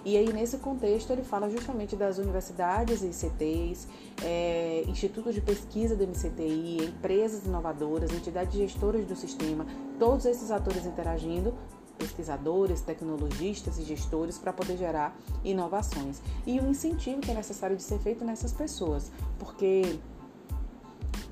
E 0.04 0.18
aí, 0.18 0.30
nesse 0.34 0.58
contexto, 0.58 1.10
ele 1.10 1.22
fala 1.22 1.48
justamente 1.48 1.96
das 1.96 2.18
universidades 2.18 3.02
e 3.02 3.06
ICTs, 3.06 3.88
é, 4.22 4.84
institutos 4.86 5.34
de 5.34 5.40
pesquisa 5.40 5.96
do 5.96 6.06
MCTI, 6.06 6.88
empresas 6.88 7.46
inovadoras, 7.46 8.12
entidades 8.12 8.54
gestoras 8.54 9.06
do 9.06 9.16
sistema, 9.16 9.64
todos 9.98 10.26
esses 10.26 10.50
atores 10.50 10.84
interagindo 10.84 11.54
pesquisadores, 12.02 12.80
tecnologistas 12.80 13.78
e 13.78 13.84
gestores 13.84 14.36
para 14.36 14.52
poder 14.52 14.76
gerar 14.76 15.16
inovações. 15.44 16.20
E 16.44 16.58
o 16.58 16.66
incentivo 16.66 17.20
que 17.20 17.30
é 17.30 17.34
necessário 17.34 17.76
de 17.76 17.82
ser 17.82 17.98
feito 18.00 18.24
nessas 18.24 18.52
pessoas, 18.52 19.12
porque 19.38 19.98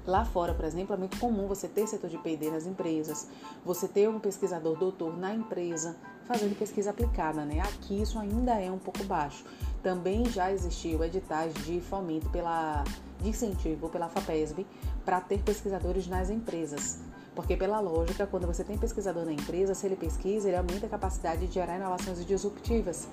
Lá 0.06 0.24
fora, 0.24 0.54
por 0.54 0.64
exemplo, 0.64 0.94
é 0.94 0.96
muito 0.96 1.18
comum 1.18 1.46
você 1.46 1.68
ter 1.68 1.86
setor 1.86 2.08
de 2.08 2.16
P&D 2.18 2.50
nas 2.50 2.66
empresas, 2.66 3.28
você 3.64 3.86
ter 3.86 4.08
um 4.08 4.18
pesquisador 4.18 4.76
doutor 4.76 5.16
na 5.16 5.34
empresa 5.34 5.94
fazendo 6.26 6.58
pesquisa 6.58 6.90
aplicada, 6.90 7.44
né? 7.44 7.60
Aqui 7.60 8.00
isso 8.00 8.18
ainda 8.18 8.58
é 8.58 8.70
um 8.70 8.78
pouco 8.78 9.04
baixo. 9.04 9.44
Também 9.82 10.24
já 10.26 10.50
existiu 10.50 11.04
editais 11.04 11.52
de 11.66 11.80
fomento 11.80 12.28
pela 12.30 12.82
de 13.20 13.28
incentivo 13.28 13.88
pela 13.88 14.08
FAPESB 14.08 14.66
para 15.04 15.20
ter 15.20 15.42
pesquisadores 15.42 16.06
nas 16.06 16.30
empresas. 16.30 17.00
Porque, 17.40 17.56
pela 17.56 17.80
lógica, 17.80 18.26
quando 18.26 18.46
você 18.46 18.62
tem 18.62 18.76
pesquisador 18.76 19.24
na 19.24 19.32
empresa, 19.32 19.74
se 19.74 19.86
ele 19.86 19.96
pesquisa, 19.96 20.46
ele 20.46 20.58
aumenta 20.58 20.84
a 20.84 20.88
capacidade 20.90 21.46
de 21.46 21.54
gerar 21.54 21.76
inovações 21.76 22.22
disruptivas. 22.26 23.08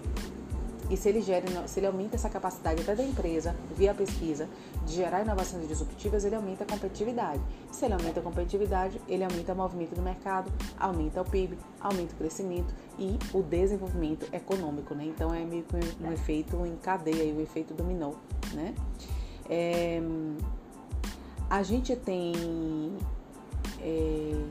E 0.90 0.98
se 0.98 1.08
ele, 1.08 1.22
gera, 1.22 1.66
se 1.66 1.80
ele 1.80 1.88
aumenta 1.88 2.18
essa 2.18 2.30
capacidade 2.30 2.82
até 2.82 2.94
da 2.94 3.04
empresa, 3.04 3.56
via 3.74 3.94
pesquisa, 3.94 4.50
de 4.86 4.96
gerar 4.96 5.22
inovações 5.22 5.66
disruptivas, 5.66 6.26
ele 6.26 6.36
aumenta 6.36 6.66
a 6.66 6.68
competitividade. 6.68 7.42
Se 7.72 7.86
ele 7.86 7.94
aumenta 7.94 8.20
a 8.20 8.24
competitividade, 8.24 9.00
ele 9.08 9.24
aumenta 9.24 9.54
o 9.54 9.56
movimento 9.56 9.96
do 9.96 10.02
mercado, 10.02 10.52
aumenta 10.78 11.22
o 11.22 11.26
PIB, 11.26 11.58
aumenta 11.80 12.14
o 12.14 12.18
crescimento 12.18 12.74
e 13.00 13.18
o 13.34 13.42
desenvolvimento 13.42 14.28
econômico, 14.34 14.94
né? 14.94 15.06
Então 15.06 15.34
é 15.34 15.46
meio 15.46 15.64
que 15.64 15.76
um 16.04 16.12
efeito 16.12 16.66
em 16.66 16.76
cadeia, 16.76 17.34
um 17.34 17.40
efeito 17.40 17.74
dominó, 17.74 18.12
né? 18.54 18.76
É, 19.50 20.02
a 21.50 21.64
gente 21.64 21.96
tem 21.96 22.34
é, 23.82 24.42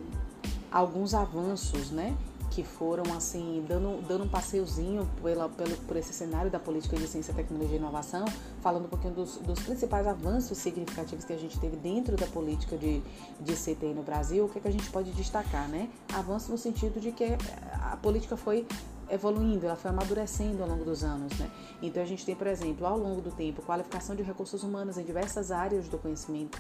alguns 0.71 1.15
avanços, 1.15 1.91
né? 1.91 2.17
Que 2.51 2.63
foram 2.63 3.05
assim, 3.15 3.65
dando, 3.69 4.01
dando 4.07 4.25
um 4.25 4.29
passeiozinho 4.29 5.07
pela, 5.23 5.49
pelo, 5.49 5.77
por 5.79 5.97
esse 5.97 6.13
cenário 6.13 6.51
da 6.51 6.59
política 6.59 6.97
de 6.97 7.07
ciência, 7.07 7.35
tecnologia 7.35 7.77
e 7.77 7.79
inovação, 7.79 8.25
falando 8.63 8.87
um 8.87 8.89
pouquinho 8.89 9.13
dos, 9.13 9.37
dos 9.39 9.61
principais 9.61 10.07
avanços 10.07 10.57
significativos 10.57 11.25
que 11.25 11.33
a 11.33 11.37
gente 11.37 11.59
teve 11.59 11.77
dentro 11.77 12.17
da 12.17 12.27
política 12.27 12.79
de, 12.79 13.03
de 13.41 13.53
CTI 13.53 13.93
no 13.95 14.03
Brasil, 14.03 14.47
o 14.47 14.49
que, 14.49 14.59
é 14.59 14.61
que 14.63 14.69
a 14.69 14.73
gente 14.73 14.89
pode 14.91 15.11
destacar, 15.13 15.69
né? 15.69 15.91
Avanço 16.15 16.51
no 16.51 16.57
sentido 16.57 16.99
de 16.99 17.13
que 17.13 17.37
a 17.73 17.97
política 17.97 18.37
foi 18.37 18.67
evoluindo, 19.09 19.67
ela 19.67 19.77
foi 19.77 19.91
amadurecendo 19.91 20.63
ao 20.63 20.69
longo 20.69 20.85
dos 20.85 21.05
anos, 21.05 21.37
né? 21.39 21.51
Então 21.83 22.03
a 22.03 22.07
gente 22.07 22.25
tem, 22.25 22.35
por 22.35 22.47
exemplo, 22.47 22.87
ao 22.87 22.99
longo 22.99 23.21
do 23.21 23.31
tempo, 23.31 23.63
qualificação 23.63 24.17
de 24.17 24.23
recursos 24.23 24.63
humanos 24.63 24.99
em 24.99 25.05
diversas 25.05 25.51
áreas 25.51 25.89
do 25.89 25.99
conhecimento, 25.99 26.59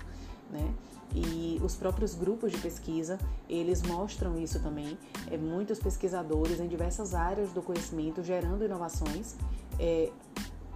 né? 0.50 0.75
E 1.15 1.61
os 1.62 1.76
próprios 1.76 2.15
grupos 2.15 2.53
de 2.53 2.59
pesquisa, 2.59 3.19
eles 3.49 3.83
mostram 3.83 4.38
isso 4.38 4.61
também. 4.61 4.99
É, 5.31 5.37
muitos 5.37 5.79
pesquisadores 5.79 6.61
em 6.61 6.69
diversas 6.69 7.15
áreas 7.15 7.50
do 7.53 7.62
conhecimento 7.62 8.23
gerando 8.23 8.65
inovações, 8.65 9.37
é, 9.79 10.11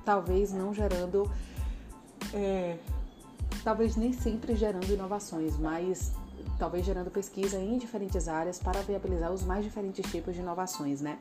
talvez 0.05 0.53
não 0.53 0.73
gerando, 0.73 1.31
é, 2.33 2.79
talvez 3.65 3.97
nem 3.97 4.13
sempre 4.13 4.55
gerando 4.55 4.91
inovações, 4.91 5.59
mas 5.59 6.13
talvez 6.59 6.87
gerando 6.87 7.11
pesquisa 7.11 7.59
em 7.59 7.77
diferentes 7.77 8.29
áreas 8.29 8.59
para 8.59 8.81
viabilizar 8.83 9.33
os 9.33 9.43
mais 9.45 9.65
diferentes 9.65 10.11
tipos 10.11 10.35
de 10.35 10.41
inovações, 10.41 11.01
né? 11.01 11.19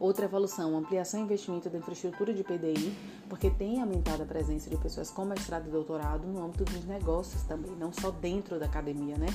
Outra 0.00 0.24
evolução, 0.24 0.78
ampliação 0.78 1.20
e 1.20 1.24
investimento 1.24 1.68
da 1.68 1.76
infraestrutura 1.76 2.32
de 2.32 2.42
PDI, 2.42 2.96
porque 3.28 3.50
tem 3.50 3.82
aumentado 3.82 4.22
a 4.22 4.26
presença 4.26 4.70
de 4.70 4.78
pessoas 4.78 5.10
com 5.10 5.26
mestrado 5.26 5.68
e 5.68 5.70
doutorado 5.70 6.26
no 6.26 6.42
âmbito 6.42 6.64
dos 6.64 6.86
negócios 6.86 7.42
também, 7.42 7.70
não 7.72 7.92
só 7.92 8.10
dentro 8.10 8.58
da 8.58 8.64
academia, 8.64 9.18
né? 9.18 9.26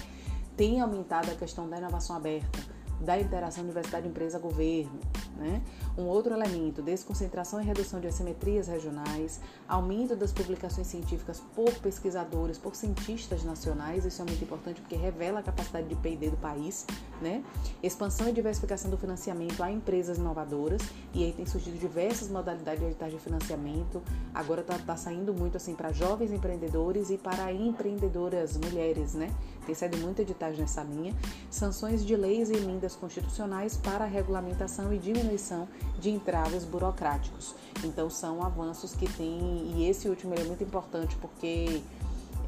Tem 0.57 0.81
aumentado 0.81 1.29
a 1.29 1.35
questão 1.35 1.69
da 1.69 1.77
inovação 1.77 2.15
aberta, 2.15 2.57
da 2.99 3.19
interação 3.19 3.63
universidade-empresa-governo. 3.63 4.99
Né? 5.37 5.61
Um 5.97 6.03
outro 6.03 6.33
elemento, 6.33 6.81
desconcentração 6.81 7.61
e 7.61 7.65
redução 7.65 7.99
de 7.99 8.07
assimetrias 8.07 8.67
regionais, 8.67 9.39
aumento 9.67 10.15
das 10.15 10.31
publicações 10.31 10.87
científicas 10.87 11.41
por 11.53 11.73
pesquisadores, 11.75 12.57
por 12.57 12.75
cientistas 12.75 13.43
nacionais, 13.43 14.05
isso 14.05 14.21
é 14.21 14.25
muito 14.25 14.43
importante 14.43 14.79
porque 14.81 14.95
revela 14.95 15.39
a 15.39 15.43
capacidade 15.43 15.87
de 15.87 15.95
P&D 15.95 16.29
do 16.29 16.37
país, 16.37 16.85
né? 17.21 17.43
expansão 17.83 18.29
e 18.29 18.31
diversificação 18.31 18.89
do 18.89 18.97
financiamento 18.97 19.61
a 19.61 19.71
empresas 19.71 20.17
inovadoras, 20.17 20.81
e 21.13 21.23
aí 21.23 21.33
tem 21.33 21.45
surgido 21.45 21.77
diversas 21.77 22.29
modalidades 22.29 22.79
de 22.79 23.05
de 23.05 23.19
financiamento, 23.19 24.01
agora 24.33 24.61
está 24.61 24.77
tá 24.79 24.95
saindo 24.95 25.33
muito 25.33 25.57
assim 25.57 25.75
para 25.75 25.91
jovens 25.91 26.31
empreendedores 26.31 27.09
e 27.09 27.17
para 27.17 27.51
empreendedoras 27.51 28.57
mulheres, 28.57 29.13
né? 29.13 29.33
Tem 29.65 29.75
saído 29.75 29.97
muito 29.97 30.21
editais 30.21 30.57
nessa 30.57 30.83
linha, 30.83 31.13
sanções 31.49 32.05
de 32.05 32.15
leis 32.15 32.49
e 32.49 32.55
emendas 32.55 32.95
constitucionais 32.95 33.77
para 33.77 34.05
a 34.05 34.07
regulamentação 34.07 34.93
e 34.93 34.97
diminuição 34.97 35.67
de 35.99 36.09
entraves 36.09 36.63
burocráticos. 36.63 37.55
Então 37.83 38.09
são 38.09 38.43
avanços 38.43 38.93
que 38.95 39.11
tem, 39.13 39.73
e 39.75 39.89
esse 39.89 40.07
último 40.07 40.33
é 40.35 40.43
muito 40.43 40.63
importante 40.63 41.15
porque 41.17 41.81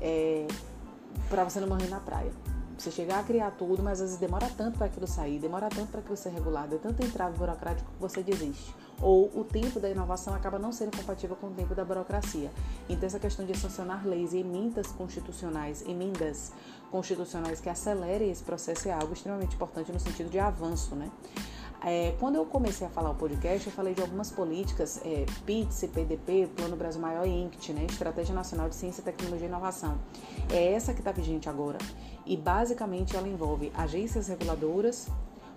é 0.02 0.48
para 1.30 1.44
você 1.44 1.60
não 1.60 1.68
morrer 1.68 1.90
na 1.90 2.00
praia. 2.00 2.32
Você 2.78 2.92
chegar 2.92 3.20
a 3.20 3.24
criar 3.24 3.52
tudo, 3.52 3.82
mas 3.82 4.00
às 4.00 4.10
vezes 4.10 4.18
demora 4.18 4.48
tanto 4.56 4.78
para 4.78 4.86
aquilo 4.86 5.08
sair, 5.08 5.40
demora 5.40 5.68
tanto 5.68 5.88
para 5.88 6.00
aquilo 6.00 6.16
ser 6.16 6.30
regulado, 6.30 6.76
é 6.76 6.78
tanto 6.78 7.04
entrave 7.04 7.36
burocrático 7.36 7.92
que 7.92 8.00
você 8.00 8.22
desiste. 8.22 8.76
Ou 9.02 9.32
o 9.36 9.44
tempo 9.44 9.80
da 9.80 9.90
inovação 9.90 10.36
acaba 10.36 10.60
não 10.60 10.72
sendo 10.72 10.96
compatível 10.96 11.36
com 11.36 11.48
o 11.48 11.52
tempo 11.52 11.74
da 11.74 11.84
burocracia. 11.84 12.52
Então, 12.88 13.08
essa 13.08 13.20
questão 13.20 13.46
de 13.46 13.58
sancionar 13.58 14.06
leis 14.08 14.34
e 14.34 14.40
emendas 14.40 14.88
constitucionais, 14.92 15.82
emendas 15.88 16.52
constitucionais 16.92 17.60
que 17.60 17.70
acelerem 17.70 18.30
esse 18.30 18.44
processo 18.44 18.88
é 18.88 18.92
algo 18.92 19.14
extremamente 19.14 19.56
importante 19.56 19.92
no 19.92 20.00
sentido 20.00 20.30
de 20.30 20.38
avanço, 20.40 20.96
né? 20.96 21.10
É, 21.84 22.16
quando 22.20 22.36
eu 22.36 22.46
comecei 22.46 22.88
a 22.88 22.90
falar 22.90 23.12
o 23.12 23.16
podcast, 23.16 23.68
eu 23.68 23.74
falei 23.74 23.94
de 23.94 24.02
algumas 24.02 24.32
políticas, 24.32 25.00
é, 25.06 25.26
PITS, 25.46 25.88
PDP, 25.94 26.50
Plano 26.56 26.76
Brasil 26.76 27.00
Maior 27.00 27.26
INCT, 27.28 27.72
né, 27.72 27.86
Estratégia 27.86 28.34
Nacional 28.34 28.68
de 28.68 28.76
Ciência, 28.76 29.04
Tecnologia 29.04 29.46
e 29.46 29.50
Inovação. 29.50 29.98
É 30.52 30.74
essa 30.74 30.94
que 30.94 31.00
está 31.00 31.12
vigente 31.12 31.48
agora. 31.48 31.78
E 32.28 32.36
basicamente 32.36 33.16
ela 33.16 33.28
envolve 33.28 33.72
agências 33.74 34.28
reguladoras, 34.28 35.08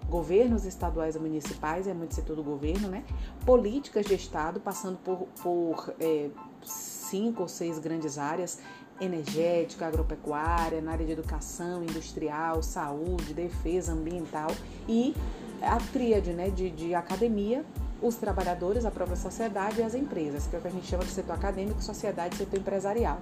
governos 0.08 0.64
estaduais 0.64 1.16
e 1.16 1.18
municipais, 1.18 1.86
é 1.86 1.92
muito 1.92 2.14
setor 2.14 2.36
do 2.36 2.42
governo, 2.42 2.88
né? 2.88 3.04
Políticas 3.44 4.06
de 4.06 4.14
Estado, 4.14 4.60
passando 4.60 4.98
por, 4.98 5.26
por 5.42 5.94
é, 6.00 6.30
cinco 6.62 7.42
ou 7.42 7.48
seis 7.48 7.78
grandes 7.78 8.18
áreas, 8.18 8.60
energética, 9.00 9.86
agropecuária, 9.86 10.80
na 10.80 10.92
área 10.92 11.06
de 11.06 11.12
educação, 11.12 11.82
industrial, 11.82 12.62
saúde, 12.62 13.34
defesa 13.34 13.92
ambiental 13.92 14.50
e 14.88 15.14
a 15.62 15.78
tríade 15.92 16.32
né, 16.32 16.50
de, 16.50 16.70
de 16.70 16.94
academia, 16.94 17.64
os 18.02 18.16
trabalhadores, 18.16 18.84
a 18.84 18.90
própria 18.90 19.16
sociedade 19.16 19.80
e 19.80 19.82
as 19.82 19.94
empresas, 19.94 20.46
que 20.46 20.56
é 20.56 20.58
o 20.58 20.62
que 20.62 20.68
a 20.68 20.70
gente 20.70 20.86
chama 20.86 21.04
de 21.04 21.10
setor 21.10 21.34
acadêmico, 21.34 21.82
sociedade 21.82 22.34
e 22.34 22.38
setor 22.38 22.58
empresarial. 22.58 23.18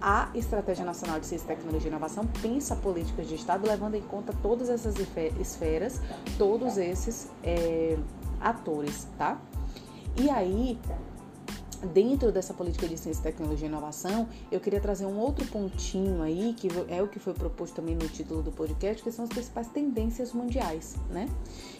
A 0.00 0.28
Estratégia 0.34 0.84
Nacional 0.84 1.20
de 1.20 1.26
Ciência, 1.26 1.46
Tecnologia 1.46 1.88
e 1.88 1.90
Inovação 1.90 2.26
pensa 2.40 2.74
políticas 2.74 3.28
de 3.28 3.36
Estado 3.36 3.66
levando 3.66 3.94
em 3.94 4.02
conta 4.02 4.32
todas 4.42 4.68
essas 4.68 4.96
esferas, 5.38 6.00
todos 6.36 6.76
esses 6.76 7.30
é, 7.42 7.96
atores, 8.40 9.06
tá? 9.16 9.40
E 10.16 10.28
aí, 10.28 10.78
dentro 11.94 12.30
dessa 12.30 12.52
política 12.52 12.86
de 12.86 12.98
ciência, 12.98 13.22
tecnologia 13.22 13.66
e 13.66 13.70
inovação, 13.70 14.28
eu 14.50 14.60
queria 14.60 14.80
trazer 14.80 15.06
um 15.06 15.18
outro 15.18 15.46
pontinho 15.46 16.22
aí, 16.22 16.54
que 16.54 16.68
é 16.88 17.02
o 17.02 17.08
que 17.08 17.18
foi 17.18 17.32
proposto 17.32 17.76
também 17.76 17.94
no 17.94 18.08
título 18.08 18.42
do 18.42 18.52
podcast, 18.52 19.02
que 19.02 19.10
são 19.10 19.24
as 19.24 19.30
principais 19.30 19.68
tendências 19.68 20.32
mundiais, 20.32 20.96
né? 21.10 21.28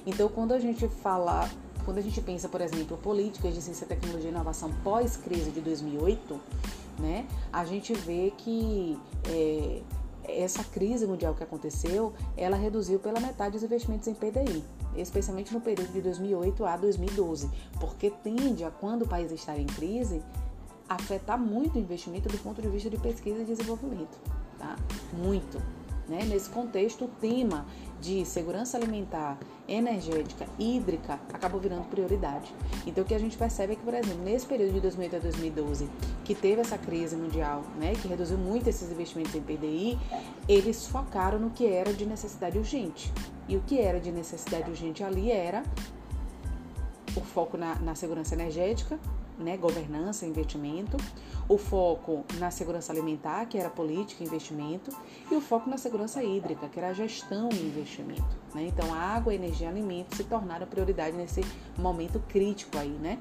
Então, 0.07 0.29
quando 0.29 0.53
a 0.53 0.59
gente 0.59 0.89
fala, 0.89 1.49
quando 1.85 1.99
a 1.99 2.01
gente 2.01 2.21
pensa, 2.21 2.49
por 2.49 2.61
exemplo, 2.61 2.97
políticas 2.97 3.55
de 3.55 3.63
ciência, 3.63 3.87
tecnologia 3.87 4.29
e 4.29 4.33
inovação 4.33 4.73
pós-crise 4.85 5.51
de 5.51 5.61
2008, 5.61 6.41
né? 6.99 7.27
A 7.53 7.65
gente 7.65 7.93
vê 7.95 8.33
que 8.37 8.99
é, 9.29 9.83
essa 10.25 10.63
crise 10.65 11.07
mundial 11.07 11.35
que 11.35 11.43
aconteceu, 11.43 12.13
ela 12.37 12.57
reduziu 12.57 12.99
pela 12.99 13.21
metade 13.21 13.57
os 13.57 13.63
investimentos 13.63 14.07
em 14.07 14.15
PDI, 14.15 14.63
especialmente 14.97 15.53
no 15.53 15.61
período 15.61 15.93
de 15.93 16.01
2008 16.01 16.65
a 16.65 16.77
2012, 16.77 17.51
porque 17.81 18.11
tende 18.11 18.65
a, 18.65 18.71
quando 18.71 19.03
o 19.03 19.09
país 19.09 19.33
está 19.33 19.57
em 19.57 19.67
crise, 19.67 20.23
afetar 20.89 21.39
muito 21.39 21.77
o 21.77 21.79
investimento 21.79 22.29
do 22.29 22.39
ponto 22.39 22.61
de 22.61 22.69
vista 22.69 22.89
de 22.91 22.99
pesquisa 22.99 23.41
e 23.41 23.45
desenvolvimento, 23.45 24.19
tá? 24.59 24.77
Muito. 25.13 25.82
Né? 26.09 26.25
Nesse 26.25 26.51
contexto, 26.51 27.05
o 27.05 27.09
tema 27.09 27.67
de 28.01 28.25
segurança 28.25 28.77
alimentar, 28.77 29.39
energética, 29.69 30.47
hídrica 30.59 31.21
acabou 31.33 31.61
virando 31.61 31.85
prioridade. 31.85 32.53
Então, 32.85 33.05
o 33.05 33.07
que 33.07 33.15
a 33.15 33.19
gente 33.19 33.39
percebe 33.39 33.75
é 33.75 33.77
que, 33.77 33.83
por 33.83 33.95
exemplo, 33.95 34.23
nesse 34.25 34.45
período 34.45 34.75
de 34.75 34.81
2008 34.81 35.17
a 35.17 35.19
2012, 35.21 35.89
que 36.25 36.35
teve 36.35 36.61
essa 36.61 36.77
crise 36.77 37.15
mundial, 37.15 37.63
né, 37.79 37.93
que 37.95 38.09
reduziu 38.09 38.37
muito 38.37 38.69
esses 38.69 38.91
investimentos 38.91 39.35
em 39.35 39.41
PDI, 39.41 39.99
eles 40.49 40.87
focaram 40.89 41.39
no 41.39 41.51
que 41.51 41.67
era 41.67 41.93
de 41.93 42.05
necessidade 42.05 42.59
urgente. 42.59 43.13
E 43.49 43.57
o 43.57 43.61
que 43.61 43.79
era 43.79 44.01
de 44.01 44.11
necessidade 44.11 44.69
urgente 44.69 45.05
ali 45.05 45.31
era 45.31 45.63
o 47.17 47.21
foco 47.21 47.57
na, 47.57 47.75
na 47.77 47.95
segurança 47.95 48.35
energética, 48.35 48.99
né, 49.39 49.57
governança, 49.57 50.25
investimento, 50.27 50.97
o 51.49 51.59
foco 51.59 52.25
na 52.39 52.51
segurança 52.51 52.93
alimentar, 52.93 53.47
que 53.47 53.59
era 53.59 53.69
política 53.69 54.23
e 54.23 54.27
investimento, 54.27 54.91
e 55.31 55.35
o 55.35 55.41
foco 55.41 55.69
na 55.69 55.77
segurança 55.77 56.23
hídrica, 56.23 56.69
que 56.69 56.79
era 56.79 56.91
a 56.91 56.93
gestão 56.93 57.49
e 57.53 57.57
investimento. 57.57 58.25
Né? 58.55 58.67
Então, 58.67 58.93
a 58.95 58.99
água, 58.99 59.35
energia 59.35 59.67
e 59.67 59.71
alimento 59.71 60.17
se 60.17 60.25
tornaram 60.25 60.67
prioridade 60.67 61.17
nesse 61.17 61.41
momento 61.77 62.21
crítico 62.29 62.79
aí, 62.79 62.91
né? 62.91 63.19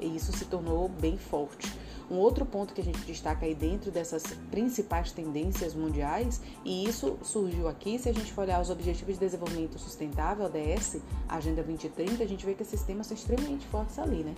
E 0.00 0.16
isso 0.16 0.32
se 0.32 0.44
tornou 0.44 0.88
bem 0.88 1.16
forte. 1.16 1.72
Um 2.12 2.18
outro 2.18 2.44
ponto 2.44 2.74
que 2.74 2.80
a 2.82 2.84
gente 2.84 2.98
destaca 3.06 3.46
aí 3.46 3.54
dentro 3.54 3.90
dessas 3.90 4.22
principais 4.50 5.12
tendências 5.12 5.74
mundiais, 5.74 6.42
e 6.62 6.84
isso 6.86 7.16
surgiu 7.22 7.66
aqui, 7.68 7.98
se 7.98 8.06
a 8.06 8.12
gente 8.12 8.30
for 8.34 8.42
olhar 8.42 8.60
os 8.60 8.68
Objetivos 8.68 9.14
de 9.14 9.20
Desenvolvimento 9.20 9.78
Sustentável, 9.78 10.44
ODS, 10.44 10.98
Agenda 11.26 11.62
2030, 11.62 12.22
a 12.22 12.26
gente 12.26 12.44
vê 12.44 12.52
que 12.52 12.62
esses 12.62 12.82
temas 12.82 13.06
são 13.06 13.16
extremamente 13.16 13.66
fortes 13.68 13.98
ali, 13.98 14.22
né? 14.22 14.34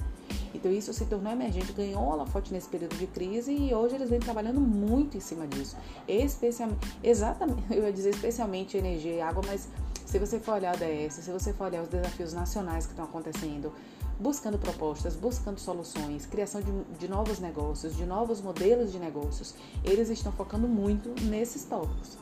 Então 0.55 0.71
isso 0.71 0.93
se 0.93 1.05
tornou 1.07 1.33
emergente, 1.33 1.73
ganhou 1.73 2.01
holofote 2.01 2.53
nesse 2.53 2.69
período 2.69 2.95
de 2.97 3.09
crise 3.09 3.53
e 3.53 3.75
hoje 3.75 3.97
eles 3.97 4.09
vêm 4.09 4.21
trabalhando 4.21 4.61
muito 4.61 5.17
em 5.17 5.21
cima 5.21 5.45
disso. 5.45 5.77
Especialmente, 6.07 6.87
exatamente, 7.03 7.65
eu 7.75 7.83
ia 7.83 7.93
dizer 7.93 8.11
especialmente 8.11 8.77
energia 8.77 9.15
e 9.15 9.21
água, 9.21 9.43
mas 9.45 9.69
se 10.07 10.17
você 10.21 10.39
for 10.39 10.55
olhar 10.55 10.73
o 10.73 10.77
ODS, 10.77 11.15
se 11.15 11.31
você 11.33 11.53
for 11.53 11.65
olhar 11.65 11.83
os 11.83 11.89
desafios 11.89 12.33
nacionais 12.33 12.87
que 12.87 12.93
estão 12.93 13.05
acontecendo, 13.05 13.73
buscando 14.19 14.59
propostas, 14.59 15.17
buscando 15.17 15.59
soluções, 15.59 16.27
criação 16.27 16.61
de, 16.61 16.73
de 16.99 17.09
novos 17.09 17.39
negócios, 17.39 17.97
de 17.97 18.05
novos 18.05 18.41
modelos 18.41 18.93
de 18.93 18.99
negócios, 18.99 19.55
eles 19.85 20.09
estão 20.09 20.33
focando 20.33 20.69
muito 20.69 21.09
nesses 21.25 21.65
tópicos: 21.65 22.17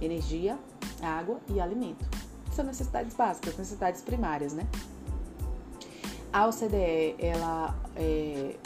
energia, 0.00 0.58
água 1.02 1.40
e 1.48 1.60
alimento. 1.60 2.04
São 2.52 2.64
necessidades 2.64 3.14
básicas, 3.14 3.56
necessidades 3.56 4.00
primárias, 4.02 4.52
né? 4.52 4.66
A 6.32 6.46
OCDE, 6.46 7.16
ela 7.18 7.74
é, 7.96 8.56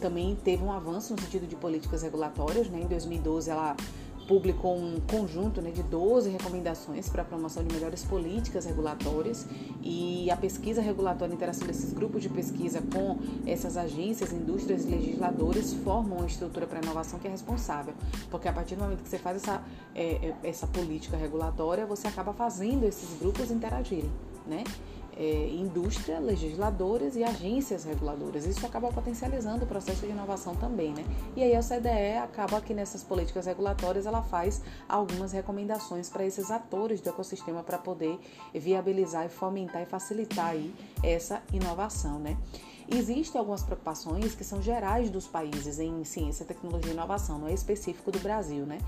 também 0.00 0.36
teve 0.36 0.62
um 0.62 0.72
avanço 0.72 1.14
no 1.14 1.20
sentido 1.20 1.46
de 1.46 1.56
políticas 1.56 2.02
regulatórias, 2.02 2.68
né? 2.68 2.80
Em 2.80 2.86
2012, 2.86 3.50
ela 3.50 3.76
publicou 4.30 4.76
um 4.76 5.00
conjunto 5.00 5.60
né, 5.60 5.72
de 5.72 5.82
12 5.82 6.30
recomendações 6.30 7.08
para 7.08 7.22
a 7.22 7.24
promoção 7.24 7.64
de 7.64 7.74
melhores 7.74 8.04
políticas 8.04 8.64
regulatórias 8.64 9.44
e 9.82 10.30
a 10.30 10.36
pesquisa 10.36 10.80
regulatória, 10.80 11.32
a 11.32 11.34
interação 11.34 11.66
desses 11.66 11.92
grupos 11.92 12.22
de 12.22 12.28
pesquisa 12.28 12.80
com 12.94 13.18
essas 13.44 13.76
agências, 13.76 14.32
indústrias 14.32 14.84
e 14.84 14.88
legisladores 14.88 15.74
formam 15.74 16.18
uma 16.18 16.28
estrutura 16.28 16.64
para 16.64 16.78
inovação 16.78 17.18
que 17.18 17.26
é 17.26 17.30
responsável, 17.30 17.92
porque 18.30 18.46
a 18.46 18.52
partir 18.52 18.76
do 18.76 18.84
momento 18.84 19.02
que 19.02 19.08
você 19.08 19.18
faz 19.18 19.38
essa, 19.38 19.64
é, 19.96 20.28
é 20.28 20.36
essa 20.44 20.68
política 20.68 21.16
regulatória, 21.16 21.84
você 21.84 22.06
acaba 22.06 22.32
fazendo 22.32 22.84
esses 22.84 23.18
grupos 23.18 23.50
interagirem, 23.50 24.12
né? 24.46 24.62
É, 25.20 25.50
indústria, 25.50 26.18
legisladores 26.18 27.14
e 27.14 27.22
agências 27.22 27.84
reguladoras. 27.84 28.46
Isso 28.46 28.64
acaba 28.64 28.90
potencializando 28.90 29.66
o 29.66 29.68
processo 29.68 30.06
de 30.06 30.12
inovação 30.12 30.56
também, 30.56 30.94
né? 30.94 31.04
E 31.36 31.42
aí 31.42 31.54
a 31.54 31.60
OCDE 31.60 32.16
acaba 32.24 32.58
que 32.62 32.72
nessas 32.72 33.04
políticas 33.04 33.44
regulatórias 33.44 34.06
ela 34.06 34.22
faz 34.22 34.62
algumas 34.88 35.32
recomendações 35.32 36.08
para 36.08 36.24
esses 36.24 36.50
atores 36.50 37.02
do 37.02 37.10
ecossistema 37.10 37.62
para 37.62 37.76
poder 37.76 38.18
viabilizar 38.54 39.26
e 39.26 39.28
fomentar 39.28 39.82
e 39.82 39.86
facilitar 39.86 40.46
aí 40.46 40.74
essa 41.02 41.42
inovação, 41.52 42.18
né? 42.18 42.38
Existem 42.88 43.38
algumas 43.38 43.62
preocupações 43.62 44.34
que 44.34 44.42
são 44.42 44.62
gerais 44.62 45.10
dos 45.10 45.26
países 45.26 45.78
em 45.78 46.02
ciência, 46.02 46.46
tecnologia 46.46 46.90
e 46.90 46.94
inovação, 46.94 47.38
não 47.38 47.46
é 47.46 47.52
específico 47.52 48.10
do 48.10 48.18
Brasil, 48.20 48.64
né? 48.64 48.78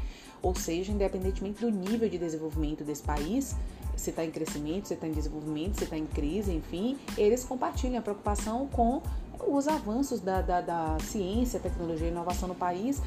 Ou 0.40 0.55
seja, 0.55 0.90
independentemente 0.90 1.61
do 1.61 1.71
nível 1.71 2.09
de 2.09 2.18
desenvolvimento 2.18 2.83
desse 2.83 3.03
país, 3.03 3.55
se 3.97 4.11
está 4.11 4.25
em 4.25 4.31
crescimento, 4.31 4.89
se 4.89 4.95
está 4.95 5.07
em 5.07 5.13
desenvolvimento, 5.13 5.79
se 5.79 5.85
está 5.85 5.97
em 5.97 6.07
crise, 6.07 6.53
enfim, 6.53 6.99
eles 7.17 7.45
compartilham 7.45 7.99
a 7.99 8.03
preocupação 8.03 8.67
com 8.67 9.03
os 9.47 9.67
avanços 9.67 10.21
da, 10.21 10.41
da, 10.41 10.61
da 10.61 10.97
ciência, 11.01 11.59
tecnologia 11.59 12.07
e 12.07 12.11
inovação 12.11 12.49
no 12.49 12.55
país, 12.55 13.03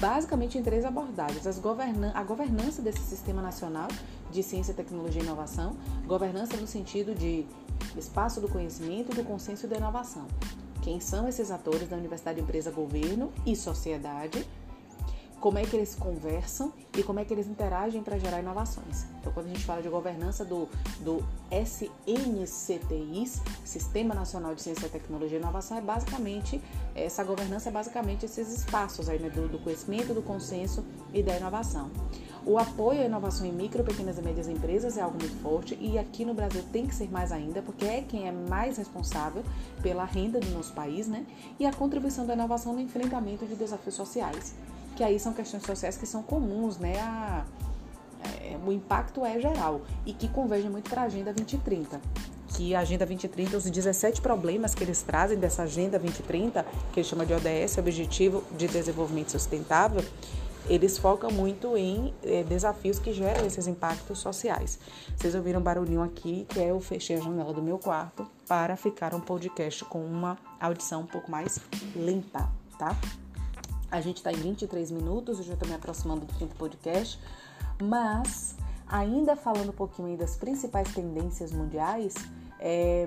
basicamente 0.00 0.58
em 0.58 0.62
três 0.62 0.84
abordagens. 0.84 1.58
Governan 1.58 2.12
a 2.14 2.22
governança 2.22 2.82
desse 2.82 3.00
sistema 3.00 3.40
nacional 3.40 3.88
de 4.30 4.42
ciência, 4.42 4.74
tecnologia 4.74 5.22
e 5.22 5.24
inovação, 5.24 5.76
governança 6.06 6.56
no 6.56 6.66
sentido 6.66 7.14
de 7.14 7.46
espaço 7.96 8.40
do 8.40 8.48
conhecimento, 8.48 9.14
do 9.14 9.24
consenso 9.24 9.66
e 9.66 9.68
da 9.68 9.76
inovação. 9.76 10.26
Quem 10.82 11.00
são 11.00 11.28
esses 11.28 11.50
atores 11.50 11.88
da 11.88 11.96
universidade, 11.96 12.40
empresa, 12.40 12.70
governo 12.70 13.32
e 13.44 13.54
sociedade? 13.54 14.46
Como 15.40 15.58
é 15.58 15.64
que 15.64 15.74
eles 15.74 15.94
conversam 15.94 16.72
e 16.96 17.02
como 17.02 17.18
é 17.18 17.24
que 17.24 17.32
eles 17.32 17.46
interagem 17.46 18.02
para 18.02 18.18
gerar 18.18 18.40
inovações. 18.40 19.06
Então, 19.18 19.32
quando 19.32 19.46
a 19.46 19.48
gente 19.48 19.64
fala 19.64 19.80
de 19.80 19.88
governança 19.88 20.44
do, 20.44 20.68
do 21.00 21.24
SNCTIs, 21.50 23.40
Sistema 23.64 24.14
Nacional 24.14 24.54
de 24.54 24.60
Ciência, 24.60 24.88
Tecnologia 24.88 25.38
e 25.38 25.40
Inovação, 25.40 25.78
é 25.78 25.80
basicamente, 25.80 26.60
essa 26.94 27.24
governança 27.24 27.70
é 27.70 27.72
basicamente 27.72 28.26
esses 28.26 28.52
espaços 28.52 29.08
aí, 29.08 29.18
né, 29.18 29.30
do, 29.30 29.48
do 29.48 29.58
conhecimento, 29.58 30.12
do 30.12 30.20
consenso 30.20 30.84
e 31.12 31.22
da 31.22 31.34
inovação. 31.36 31.90
O 32.44 32.58
apoio 32.58 33.02
à 33.02 33.04
inovação 33.04 33.46
em 33.46 33.52
micro, 33.52 33.84
pequenas 33.84 34.18
e 34.18 34.22
médias 34.22 34.48
empresas 34.48 34.96
é 34.96 35.02
algo 35.02 35.18
muito 35.18 35.42
forte 35.42 35.76
e 35.78 35.98
aqui 35.98 36.24
no 36.24 36.32
Brasil 36.32 36.62
tem 36.72 36.86
que 36.86 36.94
ser 36.94 37.10
mais 37.10 37.32
ainda, 37.32 37.60
porque 37.60 37.84
é 37.84 38.02
quem 38.02 38.26
é 38.26 38.32
mais 38.32 38.78
responsável 38.78 39.42
pela 39.82 40.04
renda 40.04 40.40
do 40.40 40.48
nosso 40.50 40.72
país, 40.72 41.06
né? 41.06 41.26
E 41.58 41.66
a 41.66 41.72
contribuição 41.72 42.26
da 42.26 42.32
inovação 42.32 42.72
no 42.72 42.80
enfrentamento 42.80 43.44
de 43.44 43.54
desafios 43.54 43.94
sociais 43.94 44.54
que 45.00 45.04
aí 45.04 45.18
são 45.18 45.32
questões 45.32 45.62
sociais 45.62 45.96
que 45.96 46.06
são 46.06 46.22
comuns, 46.22 46.76
né? 46.76 47.00
A, 47.00 47.42
é, 48.22 48.58
o 48.66 48.70
impacto 48.70 49.24
é 49.24 49.40
geral 49.40 49.80
e 50.04 50.12
que 50.12 50.28
converge 50.28 50.68
muito 50.68 50.90
para 50.90 51.00
a 51.00 51.04
Agenda 51.06 51.32
2030. 51.32 51.98
Que 52.48 52.74
a 52.74 52.80
Agenda 52.80 53.06
2030, 53.06 53.56
os 53.56 53.70
17 53.70 54.20
problemas 54.20 54.74
que 54.74 54.84
eles 54.84 55.00
trazem 55.00 55.38
dessa 55.38 55.62
Agenda 55.62 55.98
2030, 55.98 56.66
que 56.92 57.00
eles 57.00 57.08
chamam 57.08 57.24
de 57.24 57.32
ODS, 57.32 57.78
Objetivo 57.78 58.44
de 58.54 58.68
Desenvolvimento 58.68 59.30
Sustentável, 59.30 60.04
eles 60.68 60.98
focam 60.98 61.30
muito 61.30 61.78
em 61.78 62.12
é, 62.22 62.42
desafios 62.42 62.98
que 62.98 63.14
geram 63.14 63.46
esses 63.46 63.66
impactos 63.66 64.18
sociais. 64.18 64.78
Vocês 65.16 65.34
ouviram 65.34 65.60
um 65.60 65.62
barulhinho 65.62 66.02
aqui, 66.02 66.44
que 66.46 66.60
é 66.60 66.72
eu 66.72 66.78
fechei 66.78 67.16
a 67.16 67.20
janela 67.20 67.54
do 67.54 67.62
meu 67.62 67.78
quarto 67.78 68.26
para 68.46 68.76
ficar 68.76 69.14
um 69.14 69.20
podcast 69.20 69.82
com 69.86 70.04
uma 70.04 70.36
audição 70.60 71.00
um 71.00 71.06
pouco 71.06 71.30
mais 71.30 71.58
limpa, 71.96 72.50
tá? 72.78 72.94
A 73.90 74.00
gente 74.00 74.18
está 74.18 74.32
em 74.32 74.36
23 74.36 74.90
minutos, 74.90 75.38
eu 75.38 75.44
já 75.44 75.54
estou 75.54 75.68
me 75.68 75.74
aproximando 75.74 76.24
do 76.24 76.32
fim 76.34 76.46
do 76.46 76.54
podcast, 76.54 77.18
mas 77.82 78.54
ainda 78.86 79.36
falando 79.36 79.70
um 79.70 79.74
pouquinho 79.74 80.16
das 80.16 80.36
principais 80.36 80.92
tendências 80.92 81.52
mundiais, 81.52 82.14
é, 82.58 83.06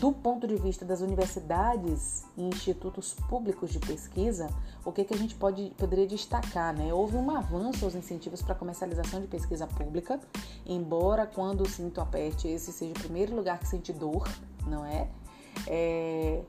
do 0.00 0.12
ponto 0.12 0.46
de 0.46 0.56
vista 0.56 0.84
das 0.84 1.00
universidades 1.00 2.24
e 2.36 2.42
institutos 2.42 3.14
públicos 3.28 3.70
de 3.70 3.78
pesquisa, 3.78 4.48
o 4.84 4.92
que, 4.92 5.04
que 5.04 5.14
a 5.14 5.16
gente 5.16 5.34
pode, 5.34 5.72
poderia 5.76 6.06
destacar? 6.06 6.74
Né? 6.74 6.92
Houve 6.92 7.16
um 7.16 7.30
avanço 7.30 7.84
aos 7.84 7.94
incentivos 7.94 8.42
para 8.42 8.54
a 8.54 8.56
comercialização 8.56 9.20
de 9.20 9.26
pesquisa 9.26 9.66
pública, 9.66 10.20
embora 10.66 11.26
quando 11.26 11.62
o 11.62 11.68
cinto 11.68 12.00
aperte, 12.00 12.48
esse 12.48 12.72
seja 12.72 12.92
o 12.92 13.00
primeiro 13.00 13.34
lugar 13.34 13.58
que 13.58 13.68
sente 13.68 13.92
dor, 13.92 14.28
não 14.66 14.84
é? 14.84 15.08
é 15.66 16.42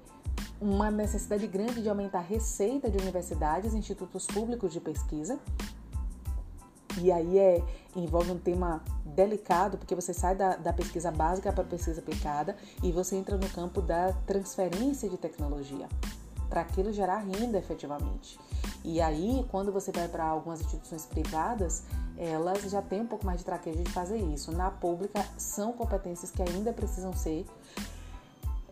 uma 0.59 0.89
necessidade 0.89 1.45
grande 1.47 1.81
de 1.81 1.89
aumentar 1.89 2.19
a 2.19 2.21
receita 2.21 2.89
de 2.89 2.97
universidades 2.97 3.73
e 3.73 3.77
institutos 3.77 4.25
públicos 4.25 4.71
de 4.71 4.79
pesquisa. 4.79 5.39
E 7.01 7.11
aí 7.11 7.37
é, 7.37 7.61
envolve 7.95 8.31
um 8.31 8.37
tema 8.37 8.81
delicado, 9.03 9.77
porque 9.77 9.93
você 9.93 10.13
sai 10.13 10.35
da, 10.35 10.55
da 10.55 10.71
pesquisa 10.71 11.11
básica 11.11 11.51
para 11.51 11.63
a 11.63 11.67
pesquisa 11.67 11.99
aplicada 11.99 12.55
e 12.81 12.91
você 12.91 13.17
entra 13.17 13.37
no 13.37 13.49
campo 13.49 13.81
da 13.81 14.13
transferência 14.25 15.09
de 15.09 15.17
tecnologia, 15.17 15.89
para 16.49 16.61
aquilo 16.61 16.93
gerar 16.93 17.17
renda 17.17 17.57
efetivamente. 17.57 18.39
E 18.83 19.01
aí, 19.01 19.45
quando 19.49 19.71
você 19.71 19.91
vai 19.91 20.07
para 20.07 20.25
algumas 20.25 20.61
instituições 20.61 21.05
privadas, 21.05 21.83
elas 22.17 22.61
já 22.69 22.81
têm 22.81 23.01
um 23.01 23.07
pouco 23.07 23.25
mais 23.25 23.39
de 23.39 23.45
traquejo 23.45 23.83
de 23.83 23.91
fazer 23.91 24.17
isso. 24.17 24.51
Na 24.51 24.71
pública, 24.71 25.25
são 25.37 25.73
competências 25.73 26.31
que 26.31 26.41
ainda 26.41 26.71
precisam 26.71 27.11
ser 27.13 27.45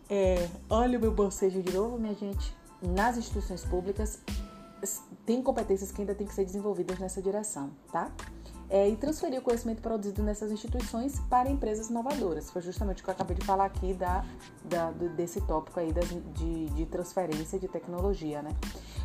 é, 0.08 0.48
olha 0.68 0.98
o 0.98 1.00
meu 1.00 1.12
bocejo 1.12 1.62
de 1.62 1.72
novo, 1.72 1.98
minha 1.98 2.14
gente. 2.14 2.54
Nas 2.82 3.16
instituições 3.16 3.64
públicas, 3.64 4.20
tem 5.24 5.42
competências 5.42 5.90
que 5.90 6.02
ainda 6.02 6.14
têm 6.14 6.26
que 6.26 6.34
ser 6.34 6.44
desenvolvidas 6.44 6.98
nessa 6.98 7.22
direção, 7.22 7.70
tá? 7.90 8.10
é, 8.68 8.88
e 8.88 8.96
transferir 8.96 9.38
o 9.38 9.42
conhecimento 9.42 9.82
produzido 9.82 10.22
nessas 10.22 10.50
instituições 10.50 11.20
para 11.30 11.48
empresas 11.50 11.90
inovadoras. 11.90 12.50
Foi 12.50 12.62
justamente 12.62 13.02
o 13.02 13.04
que 13.04 13.10
eu 13.10 13.14
acabei 13.14 13.36
de 13.36 13.44
falar 13.44 13.66
aqui 13.66 13.94
da, 13.94 14.24
da 14.64 14.90
desse 14.90 15.40
tópico 15.42 15.78
aí 15.78 15.92
das, 15.92 16.08
de, 16.08 16.66
de 16.70 16.86
transferência 16.86 17.58
de 17.58 17.68
tecnologia, 17.68 18.42
né? 18.42 18.50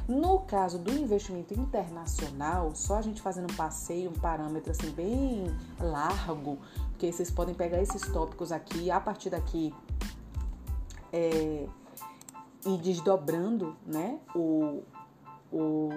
No 0.08 0.40
caso 0.40 0.80
do 0.80 0.92
investimento 0.92 1.54
internacional, 1.54 2.72
só 2.74 2.98
a 2.98 3.02
gente 3.02 3.22
fazendo 3.22 3.52
um 3.52 3.56
passeio, 3.56 4.10
um 4.10 4.14
parâmetro 4.14 4.72
assim 4.72 4.90
bem 4.90 5.56
largo, 5.80 6.58
porque 6.90 7.12
vocês 7.12 7.30
podem 7.30 7.54
pegar 7.54 7.80
esses 7.82 8.02
tópicos 8.12 8.52
aqui, 8.52 8.90
a 8.90 9.00
partir 9.00 9.30
daqui 9.30 9.72
é, 11.12 11.66
e 12.66 12.78
desdobrando, 12.78 13.76
né? 13.86 14.20
O, 14.36 14.84
o, 15.52 15.90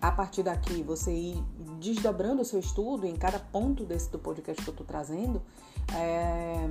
a 0.00 0.10
partir 0.10 0.42
daqui 0.42 0.82
você 0.82 1.12
ir 1.12 1.42
desdobrando 1.78 2.42
o 2.42 2.44
seu 2.44 2.58
estudo 2.58 3.06
em 3.06 3.16
cada 3.16 3.38
ponto 3.38 3.84
desse 3.84 4.10
do 4.10 4.18
podcast 4.18 4.62
que 4.62 4.68
eu 4.68 4.72
estou 4.72 4.86
trazendo. 4.86 5.42
É, 5.94 6.68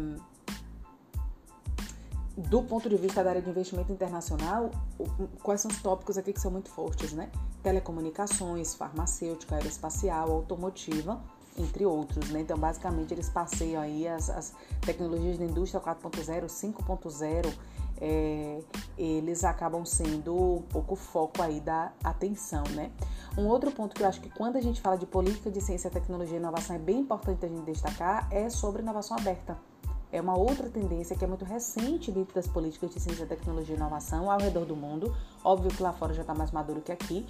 do 2.37 2.63
ponto 2.63 2.89
de 2.89 2.95
vista 2.95 3.23
da 3.23 3.31
área 3.31 3.41
de 3.41 3.49
investimento 3.49 3.91
internacional, 3.91 4.71
quais 5.43 5.61
são 5.61 5.69
os 5.69 5.81
tópicos 5.81 6.17
aqui 6.17 6.33
que 6.33 6.39
são 6.39 6.49
muito 6.49 6.69
fortes, 6.69 7.13
né? 7.13 7.29
Telecomunicações, 7.61 8.73
farmacêutica, 8.73 9.55
aeroespacial, 9.55 10.31
automotiva, 10.31 11.21
entre 11.57 11.85
outros, 11.85 12.29
né? 12.29 12.41
Então, 12.41 12.57
basicamente, 12.57 13.13
eles 13.13 13.29
passeiam 13.29 13.81
aí 13.81 14.07
as, 14.07 14.29
as 14.29 14.53
tecnologias 14.81 15.37
da 15.37 15.45
indústria 15.45 15.81
4.0, 15.81 16.45
5.0, 16.45 17.53
é, 17.99 18.59
eles 18.97 19.43
acabam 19.43 19.85
sendo 19.85 20.35
um 20.35 20.61
pouco 20.61 20.95
foco 20.95 21.41
aí 21.41 21.59
da 21.59 21.91
atenção, 22.03 22.63
né? 22.71 22.91
Um 23.37 23.47
outro 23.47 23.71
ponto 23.71 23.95
que 23.95 24.03
eu 24.03 24.07
acho 24.07 24.19
que 24.19 24.29
quando 24.29 24.57
a 24.57 24.61
gente 24.61 24.81
fala 24.81 24.97
de 24.97 25.05
política 25.05 25.51
de 25.51 25.61
ciência, 25.61 25.89
tecnologia 25.89 26.35
e 26.35 26.39
inovação 26.39 26.75
é 26.75 26.79
bem 26.79 26.99
importante 26.99 27.45
a 27.45 27.49
gente 27.49 27.63
destacar 27.63 28.27
é 28.31 28.49
sobre 28.49 28.81
inovação 28.81 29.15
aberta 29.17 29.57
é 30.11 30.19
uma 30.19 30.37
outra 30.37 30.69
tendência 30.69 31.15
que 31.15 31.23
é 31.23 31.27
muito 31.27 31.45
recente 31.45 32.11
dentro 32.11 32.35
das 32.35 32.47
políticas 32.47 32.89
de 32.89 32.99
ciência, 32.99 33.25
tecnologia 33.25 33.73
e 33.73 33.77
inovação 33.77 34.29
ao 34.29 34.39
redor 34.39 34.65
do 34.65 34.75
mundo. 34.75 35.15
Óbvio 35.43 35.71
que 35.71 35.81
lá 35.81 35.93
fora 35.93 36.13
já 36.13 36.21
está 36.21 36.33
mais 36.33 36.51
maduro 36.51 36.81
que 36.81 36.91
aqui, 36.91 37.25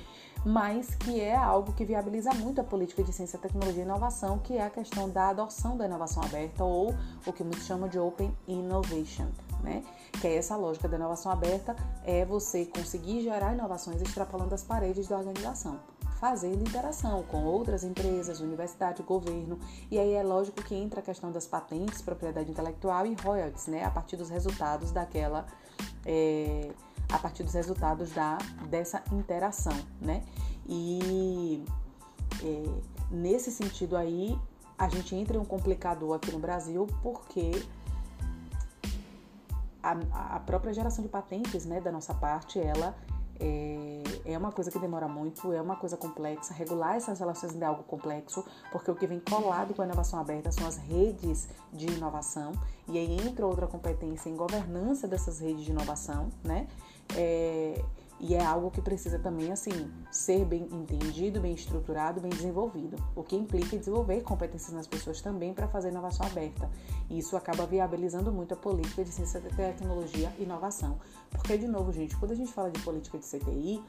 mas 0.46 0.96
que 0.96 1.20
é 1.20 1.36
algo 1.36 1.74
que 1.74 1.86
viabiliza 1.86 2.34
muito 2.34 2.60
a 2.60 2.64
política 2.64 3.04
de 3.04 3.14
ciência, 3.14 3.38
tecnologia 3.38 3.84
e 3.84 3.86
inovação, 3.86 4.40
que 4.40 4.58
é 4.58 4.64
a 4.64 4.70
questão 4.70 5.10
da 5.10 5.30
adoção 5.30 5.78
da 5.78 5.86
inovação 5.86 6.24
aberta 6.24 6.64
ou 6.64 6.96
o 7.26 7.34
que 7.34 7.44
muitos 7.44 7.66
chamam 7.66 7.88
de 7.88 8.00
Open 8.00 8.36
Innovation. 8.48 9.28
Né? 9.62 9.84
Que 10.20 10.28
é 10.28 10.38
essa 10.38 10.56
lógica 10.56 10.88
da 10.88 10.98
inovação 10.98 11.32
aberta, 11.32 11.76
é 12.04 12.26
você 12.26 12.66
conseguir 12.66 13.22
gerar 13.22 13.54
inovações 13.54 14.02
extrapolando 14.02 14.56
as 14.56 14.64
paredes 14.64 15.08
da 15.08 15.18
organização 15.18 15.80
fazendo 16.22 16.62
interação 16.62 17.24
com 17.24 17.44
outras 17.46 17.84
empresas, 17.84 18.42
universidade, 18.42 19.02
governo. 19.02 19.58
E 19.90 19.98
aí 19.98 20.14
é 20.14 20.22
lógico 20.22 20.62
que 20.64 20.76
entra 20.76 21.00
a 21.00 21.04
questão 21.04 21.32
das 21.32 21.48
patentes, 21.48 22.00
propriedade 22.00 22.52
intelectual 22.52 23.08
e 23.08 23.16
royalties, 23.16 23.66
né? 23.66 23.84
A 23.84 23.90
partir 23.90 24.18
dos 24.18 24.30
resultados 24.30 24.92
daquela. 24.92 25.48
É, 26.06 26.70
a 27.12 27.18
partir 27.18 27.42
dos 27.42 27.56
resultados 27.56 28.12
da, 28.12 28.38
dessa 28.70 29.04
interação, 29.12 29.76
né? 30.00 30.24
E 30.70 31.66
é, 32.44 32.64
nesse 33.10 33.52
sentido 33.52 33.98
aí, 33.98 34.40
a 34.78 34.88
gente 34.88 35.16
entra 35.16 35.36
em 35.36 35.40
um 35.40 35.46
complicador 35.46 36.16
aqui 36.16 36.32
no 36.32 36.40
Brasil 36.40 36.86
porque 37.02 37.52
a, 39.82 40.36
a 40.36 40.40
própria 40.40 40.72
geração 40.72 41.04
de 41.04 41.10
patentes, 41.10 41.66
né, 41.66 41.82
da 41.82 41.92
nossa 41.92 42.14
parte, 42.14 42.60
ela 42.60 42.96
é, 43.42 44.34
é 44.34 44.38
uma 44.38 44.52
coisa 44.52 44.70
que 44.70 44.78
demora 44.78 45.08
muito, 45.08 45.52
é 45.52 45.62
uma 45.62 45.76
coisa 45.76 45.98
complexa. 45.98 46.54
Regular 46.54 46.96
essas 46.96 47.20
relações 47.20 47.60
é 47.60 47.66
algo 47.66 47.84
complexo, 47.84 48.46
porque 48.72 48.92
o 48.92 48.96
que 48.96 49.08
vem 49.08 49.20
colado 49.20 49.74
com 49.74 49.82
a 49.82 49.86
inovação 49.86 50.20
aberta 50.20 50.52
são 50.52 50.68
as 50.68 50.78
redes 50.78 51.50
de 51.74 51.88
inovação, 51.88 52.52
e 52.88 52.98
aí 52.98 53.28
entra 53.28 53.46
outra 53.46 53.68
competência 53.68 54.30
em 54.30 54.36
governança 54.36 55.08
dessas 55.08 55.40
redes 55.40 55.66
de 55.66 55.72
inovação, 55.72 56.30
né? 56.44 56.68
É, 57.18 57.84
e 58.22 58.36
é 58.36 58.46
algo 58.46 58.70
que 58.70 58.82
precisa 58.82 59.18
também, 59.18 59.52
assim, 59.52 59.92
ser 60.12 60.46
bem 60.46 60.70
entendido, 60.72 61.42
bem 61.42 61.56
estruturado, 61.56 62.22
bem 62.22 62.30
desenvolvido. 62.30 62.96
O 63.16 63.24
que 63.24 63.36
implica 63.36 63.76
desenvolver 63.76 64.22
competências 64.22 64.72
nas 64.72 64.86
pessoas 64.86 65.22
também 65.22 65.56
para 65.56 65.68
fazer 65.68 65.90
inovação 65.90 66.28
aberta. 66.28 66.70
E 67.10 67.18
isso 67.18 67.36
acaba 67.36 67.66
viabilizando 67.66 68.32
muito 68.32 68.54
a 68.54 68.58
política 68.58 69.04
de 69.04 69.10
ciência, 69.10 69.42
tecnologia 69.42 70.32
e 70.38 70.44
inovação. 70.44 71.00
Porque, 71.32 71.58
de 71.58 71.68
novo, 71.68 71.92
gente, 71.92 72.16
quando 72.16 72.34
a 72.34 72.36
gente 72.36 72.54
fala 72.54 72.70
de 72.70 72.80
política 72.82 73.18
de 73.18 73.26
CTI, 73.26 73.84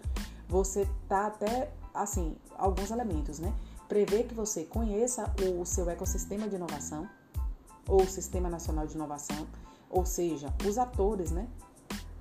você 0.48 0.88
tá 1.06 1.26
até, 1.26 1.70
assim, 1.92 2.34
alguns 2.56 2.90
elementos, 2.90 3.38
né? 3.38 3.52
Prever 3.86 4.24
que 4.26 4.34
você 4.34 4.64
conheça 4.64 5.30
o 5.42 5.66
seu 5.66 5.90
ecossistema 5.90 6.48
de 6.48 6.56
inovação, 6.56 7.06
ou 7.86 8.00
o 8.02 8.08
Sistema 8.08 8.48
Nacional 8.48 8.86
de 8.86 8.94
Inovação, 8.94 9.46
ou 9.90 10.06
seja, 10.06 10.54
os 10.66 10.78
atores, 10.78 11.30
né? 11.30 11.46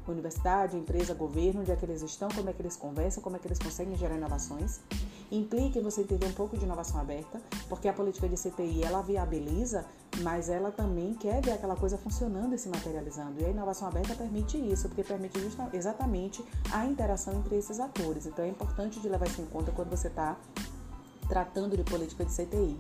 Universidade, 0.08 0.78
empresa, 0.78 1.14
governo, 1.14 1.62
onde 1.62 1.72
é 1.72 1.76
que 1.76 1.86
eles 1.86 2.02
estão, 2.02 2.30
como 2.30 2.50
é 2.50 2.54
que 2.54 2.62
eles 2.62 2.76
conversam, 2.76 3.22
como 3.22 3.36
é 3.36 3.40
que 3.40 3.48
eles 3.48 3.60
conseguem 3.60 3.96
gerar 3.96 4.16
inovações. 4.16 4.80
Implica 5.32 5.80
em 5.80 5.82
você 5.82 6.02
entender 6.02 6.26
um 6.26 6.34
pouco 6.34 6.58
de 6.58 6.66
inovação 6.66 7.00
aberta, 7.00 7.42
porque 7.70 7.88
a 7.88 7.94
política 7.94 8.28
de 8.28 8.36
CTI 8.36 8.84
ela 8.84 9.02
viabiliza, 9.02 9.86
mas 10.22 10.50
ela 10.50 10.72
também 10.72 11.14
quer 11.14 11.42
ver 11.42 11.52
aquela 11.52 11.76
coisa 11.76 11.98
funcionando 11.98 12.54
e 12.56 12.58
se 12.58 12.68
materializando. 12.68 13.42
E 13.42 13.46
a 13.46 13.50
inovação 13.50 13.88
aberta 13.88 14.16
permite 14.16 14.58
isso, 14.58 14.88
porque 14.88 15.04
permite 15.04 15.40
exatamente 15.74 16.44
a 16.72 16.86
interação 16.86 17.36
entre 17.36 17.56
esses 17.56 17.80
atores. 17.80 18.26
Então 18.26 18.44
é 18.44 18.50
importante 18.50 19.00
de 19.00 19.08
levar 19.08 19.28
isso 19.28 19.42
em 19.42 19.46
conta 19.46 19.72
quando 19.72 19.90
você 19.90 20.08
está 20.08 20.38
tratando 21.30 21.78
de 21.78 21.84
política 21.84 22.26
de 22.26 22.32
CTI. 22.34 22.78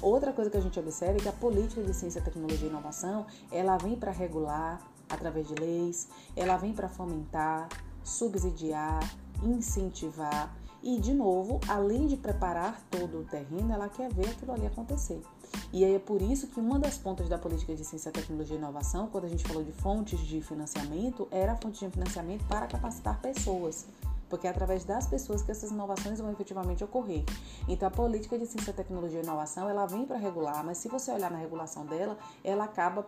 Outra 0.00 0.32
coisa 0.32 0.50
que 0.50 0.56
a 0.56 0.60
gente 0.60 0.78
observa 0.78 1.18
é 1.18 1.20
que 1.20 1.28
a 1.28 1.32
política 1.32 1.80
de 1.82 1.94
ciência, 1.94 2.20
tecnologia 2.20 2.66
e 2.66 2.70
inovação, 2.70 3.26
ela 3.52 3.76
vem 3.78 3.94
para 3.94 4.10
regular, 4.10 4.80
através 5.14 5.46
de 5.48 5.54
leis, 5.54 6.08
ela 6.36 6.56
vem 6.56 6.72
para 6.72 6.88
fomentar, 6.88 7.68
subsidiar, 8.02 9.00
incentivar 9.42 10.54
e, 10.82 10.98
de 10.98 11.14
novo, 11.14 11.60
além 11.68 12.06
de 12.06 12.16
preparar 12.16 12.80
todo 12.90 13.20
o 13.20 13.24
terreno, 13.24 13.72
ela 13.72 13.88
quer 13.88 14.12
ver 14.12 14.30
aquilo 14.30 14.52
ali 14.52 14.66
acontecer. 14.66 15.22
E 15.72 15.84
aí 15.84 15.94
é 15.94 15.98
por 15.98 16.20
isso 16.20 16.48
que 16.48 16.58
uma 16.58 16.78
das 16.78 16.98
pontas 16.98 17.28
da 17.28 17.38
política 17.38 17.74
de 17.74 17.84
ciência, 17.84 18.10
tecnologia 18.10 18.56
e 18.56 18.58
inovação, 18.58 19.06
quando 19.06 19.24
a 19.24 19.28
gente 19.28 19.46
falou 19.46 19.62
de 19.62 19.72
fontes 19.72 20.18
de 20.20 20.40
financiamento, 20.40 21.28
era 21.30 21.52
a 21.52 21.56
fonte 21.56 21.84
de 21.84 21.90
financiamento 21.90 22.44
para 22.46 22.66
capacitar 22.66 23.20
pessoas 23.20 23.86
porque 24.32 24.46
é 24.46 24.50
através 24.50 24.82
das 24.82 25.06
pessoas 25.06 25.42
que 25.42 25.50
essas 25.50 25.70
inovações 25.70 26.18
vão 26.18 26.32
efetivamente 26.32 26.82
ocorrer. 26.82 27.22
Então, 27.68 27.86
a 27.86 27.90
política 27.90 28.38
de 28.38 28.46
ciência, 28.46 28.72
tecnologia 28.72 29.20
e 29.20 29.22
inovação, 29.22 29.68
ela 29.68 29.84
vem 29.84 30.06
para 30.06 30.16
regular, 30.16 30.64
mas 30.64 30.78
se 30.78 30.88
você 30.88 31.12
olhar 31.12 31.30
na 31.30 31.36
regulação 31.36 31.84
dela, 31.84 32.16
ela 32.42 32.64
acaba 32.64 33.06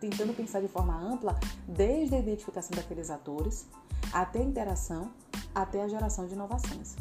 tentando 0.00 0.34
pensar 0.34 0.60
de 0.60 0.68
forma 0.68 0.96
ampla, 0.96 1.38
desde 1.66 2.14
a 2.14 2.18
identificação 2.18 2.76
daqueles 2.76 3.10
atores, 3.10 3.66
até 4.12 4.40
a 4.40 4.42
interação, 4.42 5.10
até 5.54 5.82
a 5.82 5.88
geração 5.88 6.26
de 6.26 6.34
inovações. 6.34 6.96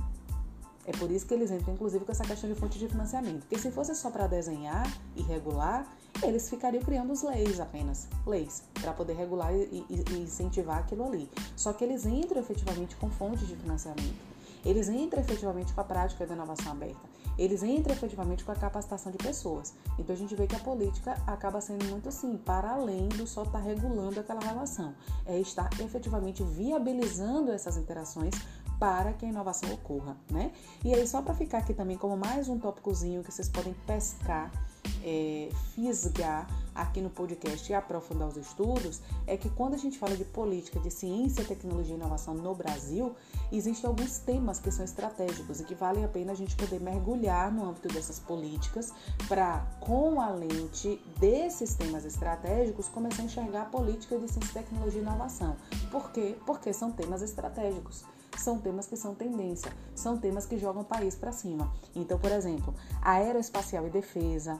É 0.85 0.91
por 0.91 1.09
isso 1.09 1.25
que 1.25 1.33
eles 1.33 1.49
entram, 1.49 1.73
inclusive, 1.73 2.03
com 2.03 2.11
essa 2.11 2.25
questão 2.25 2.49
de 2.49 2.59
fonte 2.59 2.77
de 2.77 2.87
financiamento. 2.89 3.41
Porque 3.41 3.57
se 3.57 3.71
fosse 3.71 3.95
só 3.95 4.09
para 4.09 4.27
desenhar 4.27 4.85
e 5.15 5.21
regular, 5.21 5.87
eles 6.21 6.49
ficariam 6.49 6.83
criando 6.83 7.13
as 7.13 7.23
leis 7.23 7.59
apenas, 7.59 8.07
leis, 8.27 8.63
para 8.81 8.91
poder 8.91 9.13
regular 9.13 9.53
e, 9.53 9.85
e, 9.89 10.19
incentivar 10.19 10.79
aquilo 10.79 11.05
ali. 11.05 11.29
Só 11.55 11.71
que 11.71 11.83
eles 11.85 12.05
entram 12.05 12.41
efetivamente 12.41 12.97
com 12.97 13.09
fontes 13.09 13.47
de 13.47 13.55
financiamento. 13.55 14.33
Eles 14.65 14.89
entram 14.89 15.21
efetivamente 15.21 15.73
com 15.73 15.81
a 15.81 15.83
prática 15.85 16.25
da 16.25 16.33
inovação 16.33 16.73
aberta. 16.73 17.12
Eles 17.37 17.63
entram 17.63 17.93
efetivamente 17.93 18.43
com 18.43 18.51
a 18.51 18.55
capacitação 18.55 19.11
de 19.11 19.17
pessoas. 19.17 19.73
Então 19.97 20.15
a 20.15 20.17
gente 20.17 20.35
vê 20.35 20.47
que 20.47 20.55
a 20.55 20.59
política 20.59 21.21
acaba 21.25 21.59
sendo 21.61 21.85
muito 21.85 22.09
assim, 22.09 22.37
para 22.37 22.71
além 22.71 23.07
do 23.09 23.25
só 23.25 23.43
estar 23.43 23.59
tá 23.59 23.63
regulando 23.63 24.19
aquela 24.19 24.41
relação. 24.41 24.93
É 25.25 25.39
estar 25.39 25.69
efetivamente 25.79 26.43
viabilizando 26.43 27.51
essas 27.51 27.77
interações 27.77 28.33
para 28.79 29.13
que 29.13 29.25
a 29.25 29.29
inovação 29.29 29.71
ocorra, 29.73 30.17
né? 30.29 30.51
E 30.83 30.93
aí, 30.93 31.07
só 31.07 31.21
para 31.21 31.33
ficar 31.33 31.59
aqui 31.59 31.73
também 31.73 31.97
como 31.97 32.17
mais 32.17 32.49
um 32.49 32.59
tópicozinho 32.59 33.23
que 33.23 33.31
vocês 33.31 33.47
podem 33.47 33.73
pescar 33.87 34.51
é, 35.03 35.49
fisgar 35.75 36.47
aqui 36.73 37.01
no 37.01 37.09
podcast 37.09 37.71
e 37.71 37.75
aprofundar 37.75 38.27
os 38.27 38.37
estudos 38.37 39.01
é 39.27 39.37
que 39.37 39.49
quando 39.49 39.75
a 39.75 39.77
gente 39.77 39.97
fala 39.99 40.15
de 40.15 40.25
política 40.25 40.79
de 40.79 40.89
ciência, 40.89 41.43
tecnologia 41.43 41.93
e 41.93 41.97
inovação 41.97 42.33
no 42.33 42.55
Brasil, 42.55 43.15
existem 43.51 43.87
alguns 43.87 44.17
temas 44.17 44.59
que 44.59 44.71
são 44.71 44.83
estratégicos 44.83 45.59
e 45.59 45.63
que 45.63 45.75
valem 45.75 46.03
a 46.03 46.07
pena 46.07 46.31
a 46.31 46.35
gente 46.35 46.55
poder 46.55 46.79
mergulhar 46.79 47.51
no 47.51 47.69
âmbito 47.69 47.87
dessas 47.89 48.19
políticas 48.19 48.91
para, 49.27 49.59
com 49.79 50.19
a 50.19 50.29
lente 50.29 50.99
desses 51.19 51.75
temas 51.75 52.05
estratégicos, 52.05 52.89
começar 52.89 53.21
a 53.21 53.25
enxergar 53.25 53.61
a 53.63 53.65
política 53.65 54.17
de 54.17 54.27
ciência, 54.27 54.53
tecnologia 54.53 54.99
e 54.99 55.03
inovação. 55.03 55.55
Por 55.91 56.11
quê? 56.11 56.35
Porque 56.45 56.73
são 56.73 56.91
temas 56.91 57.21
estratégicos 57.21 58.03
são 58.37 58.57
temas 58.59 58.87
que 58.87 58.95
são 58.95 59.15
tendência, 59.15 59.71
são 59.95 60.17
temas 60.17 60.45
que 60.45 60.57
jogam 60.57 60.81
o 60.81 60.85
país 60.85 61.15
para 61.15 61.31
cima. 61.31 61.71
Então, 61.95 62.17
por 62.17 62.31
exemplo, 62.31 62.73
aeroespacial 63.01 63.87
e 63.87 63.89
defesa, 63.89 64.59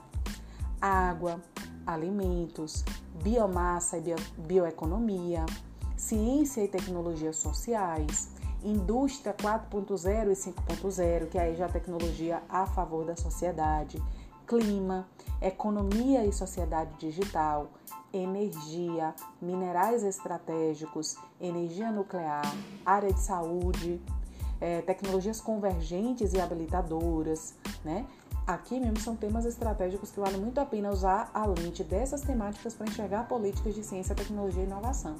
água, 0.80 1.40
alimentos, 1.86 2.84
biomassa 3.22 3.98
e 3.98 4.00
bio, 4.00 4.16
bioeconomia, 4.38 5.44
ciência 5.96 6.62
e 6.62 6.68
tecnologias 6.68 7.36
sociais, 7.36 8.28
indústria 8.62 9.34
4.0 9.34 10.30
e 10.30 10.34
5.0, 10.34 11.28
que 11.28 11.38
aí 11.38 11.54
já 11.54 11.66
é 11.66 11.68
tecnologia 11.68 12.42
a 12.48 12.66
favor 12.66 13.04
da 13.04 13.16
sociedade, 13.16 14.02
clima, 14.46 15.06
economia 15.40 16.24
e 16.24 16.32
sociedade 16.32 16.90
digital, 16.98 17.70
energia, 18.16 19.14
minerais 19.40 20.02
estratégicos, 20.02 21.16
energia 21.40 21.90
nuclear, 21.90 22.44
área 22.84 23.12
de 23.12 23.20
saúde, 23.20 24.00
é, 24.60 24.82
tecnologias 24.82 25.40
convergentes 25.40 26.32
e 26.32 26.40
habilitadoras, 26.40 27.54
né? 27.84 28.06
Aqui 28.46 28.78
mesmo 28.78 29.00
são 29.00 29.16
temas 29.16 29.46
estratégicos 29.46 30.10
que 30.10 30.20
vale 30.20 30.36
muito 30.36 30.58
a 30.60 30.66
pena 30.66 30.90
usar 30.90 31.30
a 31.32 31.46
lente 31.46 31.82
dessas 31.82 32.20
temáticas 32.20 32.74
para 32.74 32.86
enxergar 32.86 33.26
políticas 33.26 33.74
de 33.74 33.82
ciência, 33.82 34.14
tecnologia 34.14 34.62
e 34.62 34.66
inovação. 34.66 35.16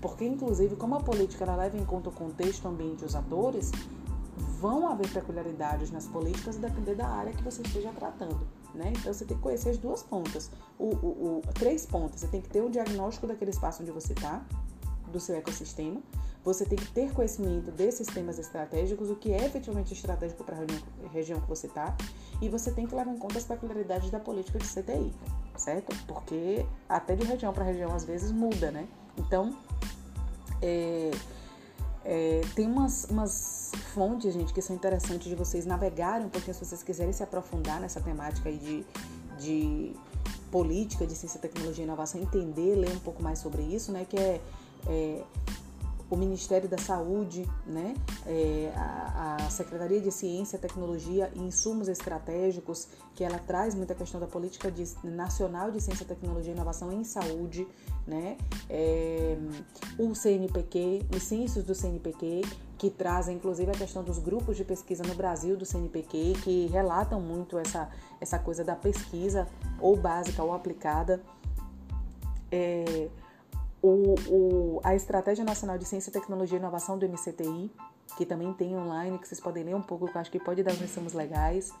Porque, 0.00 0.24
inclusive, 0.24 0.76
como 0.76 0.94
a 0.94 1.00
política 1.00 1.44
leva 1.56 1.76
em 1.76 1.84
conta 1.84 2.08
o 2.08 2.12
contexto, 2.12 2.66
o 2.66 2.68
ambiente 2.68 3.02
e 3.02 3.04
os 3.04 3.16
atores, 3.16 3.72
vão 4.60 4.88
haver 4.88 5.08
peculiaridades 5.12 5.90
nas 5.90 6.06
políticas 6.06 6.56
a 6.56 6.68
depender 6.68 6.94
da 6.94 7.08
área 7.08 7.32
que 7.32 7.42
você 7.42 7.62
esteja 7.62 7.90
tratando. 7.90 8.46
Né? 8.74 8.92
Então 8.96 9.12
você 9.12 9.24
tem 9.24 9.36
que 9.36 9.42
conhecer 9.42 9.70
as 9.70 9.78
duas 9.78 10.02
pontas, 10.02 10.50
o, 10.78 10.84
o, 10.84 11.38
o, 11.38 11.42
três 11.54 11.86
pontas. 11.86 12.20
Você 12.20 12.28
tem 12.28 12.40
que 12.40 12.48
ter 12.48 12.62
um 12.62 12.70
diagnóstico 12.70 13.26
daquele 13.26 13.50
espaço 13.50 13.82
onde 13.82 13.90
você 13.90 14.12
está, 14.12 14.44
do 15.10 15.18
seu 15.18 15.36
ecossistema. 15.36 16.00
Você 16.44 16.64
tem 16.64 16.78
que 16.78 16.86
ter 16.92 17.12
conhecimento 17.12 17.70
desses 17.70 18.06
temas 18.06 18.38
estratégicos, 18.38 19.10
o 19.10 19.16
que 19.16 19.32
é 19.32 19.44
efetivamente 19.44 19.92
estratégico 19.92 20.44
para 20.44 20.56
a 20.56 21.08
região 21.08 21.40
que 21.40 21.48
você 21.48 21.66
está, 21.66 21.96
e 22.40 22.48
você 22.48 22.70
tem 22.70 22.86
que 22.86 22.94
levar 22.94 23.12
em 23.12 23.18
conta 23.18 23.38
as 23.38 23.44
peculiaridades 23.44 24.10
da 24.10 24.20
política 24.20 24.58
de 24.58 24.66
CTI, 24.66 25.12
certo? 25.56 25.94
Porque 26.06 26.64
até 26.88 27.16
de 27.16 27.26
região 27.26 27.52
para 27.52 27.64
região 27.64 27.94
às 27.94 28.04
vezes 28.04 28.30
muda, 28.30 28.70
né? 28.70 28.88
Então, 29.18 29.54
é, 30.62 31.10
é, 32.10 32.40
tem 32.54 32.66
umas, 32.66 33.04
umas 33.04 33.70
fontes, 33.92 34.32
gente, 34.32 34.54
que 34.54 34.62
são 34.62 34.74
interessantes 34.74 35.28
de 35.28 35.34
vocês 35.34 35.66
navegarem 35.66 36.26
um 36.26 36.30
pouquinho 36.30 36.54
se 36.54 36.64
vocês 36.64 36.82
quiserem 36.82 37.12
se 37.12 37.22
aprofundar 37.22 37.78
nessa 37.78 38.00
temática 38.00 38.48
aí 38.48 38.56
de, 38.56 38.86
de 39.38 39.92
política, 40.50 41.06
de 41.06 41.14
ciência, 41.14 41.38
tecnologia 41.38 41.84
e 41.84 41.86
inovação, 41.86 42.18
entender, 42.18 42.76
ler 42.76 42.90
um 42.92 42.98
pouco 42.98 43.22
mais 43.22 43.40
sobre 43.40 43.60
isso, 43.60 43.92
né? 43.92 44.06
Que 44.08 44.16
é, 44.16 44.40
é 44.86 45.22
o 46.10 46.16
Ministério 46.16 46.68
da 46.68 46.78
Saúde, 46.78 47.48
né, 47.66 47.94
é, 48.26 48.72
a, 48.74 49.36
a, 49.36 49.50
Secretaria 49.50 50.00
de 50.00 50.10
Ciência, 50.10 50.58
Tecnologia 50.58 51.30
e 51.34 51.40
Insumos 51.40 51.88
Estratégicos, 51.88 52.88
que 53.14 53.22
ela 53.22 53.38
traz 53.38 53.74
muita 53.74 53.94
questão 53.94 54.18
da 54.18 54.26
política 54.26 54.70
de, 54.70 54.84
nacional 55.04 55.70
de 55.70 55.80
ciência, 55.80 56.06
tecnologia 56.06 56.52
e 56.52 56.54
inovação 56.54 56.90
em 56.92 57.04
saúde, 57.04 57.66
né, 58.06 58.38
é, 58.70 59.36
o 59.98 60.14
CNPq, 60.14 61.06
os 61.14 61.22
censos 61.22 61.62
do 61.62 61.74
CNPq, 61.74 62.42
que 62.78 62.88
trazem 62.88 63.36
inclusive 63.36 63.70
a 63.70 63.74
questão 63.74 64.02
dos 64.02 64.18
grupos 64.18 64.56
de 64.56 64.64
pesquisa 64.64 65.02
no 65.02 65.14
Brasil 65.14 65.56
do 65.56 65.66
CNPq, 65.66 66.34
que 66.42 66.66
relatam 66.68 67.20
muito 67.20 67.58
essa, 67.58 67.90
essa 68.20 68.38
coisa 68.38 68.64
da 68.64 68.76
pesquisa, 68.76 69.48
ou 69.80 69.96
básica 69.96 70.42
ou 70.42 70.54
aplicada. 70.54 71.20
É, 72.50 73.08
o, 73.82 74.14
o, 74.28 74.80
a 74.82 74.94
Estratégia 74.94 75.44
Nacional 75.44 75.78
de 75.78 75.84
Ciência, 75.84 76.12
Tecnologia 76.12 76.56
e 76.56 76.60
Inovação 76.60 76.98
do 76.98 77.08
MCTI, 77.08 77.70
que 78.16 78.26
também 78.26 78.52
tem 78.52 78.76
online, 78.76 79.18
que 79.18 79.28
vocês 79.28 79.40
podem 79.40 79.64
ler 79.64 79.74
um 79.74 79.82
pouco, 79.82 80.06
que 80.06 80.16
eu 80.16 80.20
acho 80.20 80.30
que 80.30 80.40
pode 80.40 80.62
dar 80.62 80.72
uns 80.72 80.82
insumos 80.82 81.12
legais. 81.12 81.72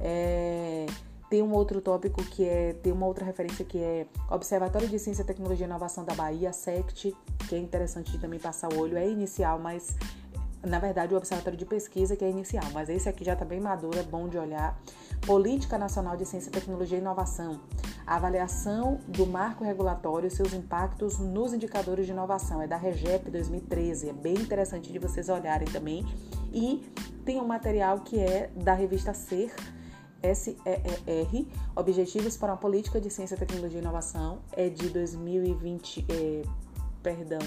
É, 0.00 0.86
tem 1.28 1.42
um 1.42 1.52
outro 1.52 1.80
tópico 1.80 2.22
que 2.22 2.44
é, 2.44 2.72
tem 2.74 2.92
uma 2.92 3.06
outra 3.06 3.24
referência 3.24 3.64
que 3.64 3.78
é 3.78 4.06
Observatório 4.30 4.88
de 4.88 4.98
Ciência, 4.98 5.24
Tecnologia 5.24 5.66
e 5.66 5.68
Inovação 5.68 6.04
da 6.04 6.14
Bahia, 6.14 6.52
SECT, 6.52 7.14
que 7.48 7.54
é 7.54 7.58
interessante 7.58 8.12
de 8.12 8.18
também 8.18 8.38
passar 8.38 8.72
o 8.72 8.78
olho, 8.78 8.96
é 8.96 9.08
inicial, 9.08 9.58
mas 9.58 9.96
na 10.66 10.78
verdade 10.78 11.14
o 11.14 11.16
Observatório 11.16 11.58
de 11.58 11.64
Pesquisa 11.64 12.16
que 12.16 12.24
é 12.24 12.30
inicial, 12.30 12.64
mas 12.72 12.88
esse 12.88 13.08
aqui 13.08 13.24
já 13.24 13.34
está 13.34 13.44
bem 13.44 13.60
maduro, 13.60 13.98
é 13.98 14.02
bom 14.02 14.28
de 14.28 14.36
olhar. 14.36 14.78
Política 15.24 15.78
Nacional 15.78 16.16
de 16.16 16.26
Ciência, 16.26 16.50
Tecnologia 16.50 16.98
e 16.98 17.00
Inovação, 17.00 17.60
a 18.06 18.16
avaliação 18.16 19.00
do 19.08 19.26
marco 19.26 19.64
regulatório 19.64 20.26
e 20.26 20.30
seus 20.30 20.52
impactos 20.52 21.18
nos 21.18 21.52
indicadores 21.52 22.06
de 22.06 22.12
inovação. 22.12 22.60
É 22.60 22.66
da 22.66 22.76
REGEP 22.76 23.30
2013. 23.30 24.10
É 24.10 24.12
bem 24.12 24.34
interessante 24.34 24.92
de 24.92 24.98
vocês 24.98 25.28
olharem 25.28 25.66
também. 25.66 26.04
E 26.52 26.88
tem 27.24 27.40
um 27.40 27.46
material 27.46 28.00
que 28.00 28.20
é 28.20 28.50
da 28.54 28.74
revista 28.74 29.12
SER, 29.12 29.52
SER, 30.22 31.46
Objetivos 31.74 32.36
para 32.36 32.52
uma 32.52 32.58
Política 32.58 33.00
de 33.00 33.10
Ciência, 33.10 33.36
Tecnologia 33.36 33.78
e 33.78 33.82
Inovação. 33.82 34.38
É 34.52 34.68
de 34.68 34.88
2020, 34.88 36.06
é, 36.08 36.42
perdão, 37.02 37.40